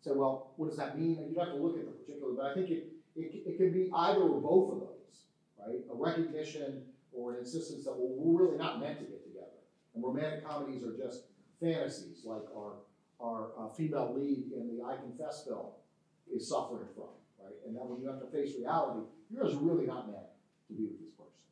[0.00, 1.26] So, well, what does that mean?
[1.28, 3.90] You'd have to look at the particular, but I think it, it, it can be
[3.94, 5.24] either or both of those,
[5.58, 5.80] right?
[5.92, 6.82] A recognition
[7.12, 9.46] or an insistence that, well, we're really not meant to get together.
[9.94, 11.24] And romantic comedies are just
[11.60, 12.76] fantasies, like our,
[13.20, 15.66] our uh, female lead in the I Confess film
[16.34, 17.54] is suffering from, right?
[17.66, 20.26] And then when you have to face reality, you're just really not meant
[20.68, 21.44] to be with this person.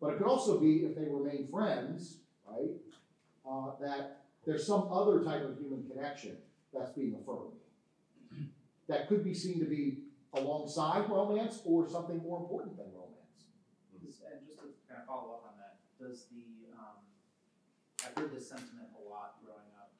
[0.00, 2.70] But it could also be, if they remain friends, right,
[3.48, 6.36] uh, that there's some other type of human connection
[6.72, 7.56] that's being affirmed.
[8.88, 10.04] That could be seen to be
[10.34, 13.48] alongside romance or something more important than romance.
[13.94, 14.02] And
[14.44, 17.00] just to kind of follow up on that, does the, um,
[18.04, 19.94] I've heard this sentiment a lot growing up,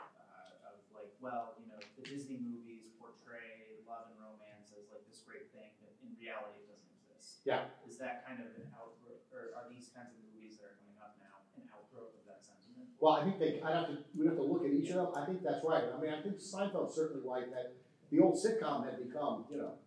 [0.00, 5.06] uh, of like, well, you know, the Disney movies portray love and romance as like
[5.06, 7.35] this great thing, but in reality it doesn't exist.
[7.46, 7.70] Yeah.
[7.86, 10.98] Is that kind of an outgrowth, or are these kinds of movies that are coming
[10.98, 12.90] up now an outgrowth of that sentiment?
[12.98, 15.14] Well, I think they, I'd have to, we'd have to look at each of them,
[15.14, 17.78] I think that's right, I mean, I think Seinfeld certainly like that,
[18.10, 19.78] the old sitcom had become, you know,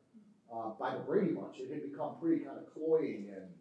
[0.47, 3.51] uh, by the Brady Bunch, it had become pretty kind of cloying and,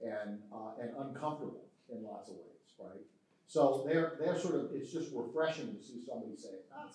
[0.00, 3.04] and, uh, and uncomfortable in lots of ways, right?
[3.46, 6.88] So they're, they're sort of, it's just refreshing to see somebody say, it's not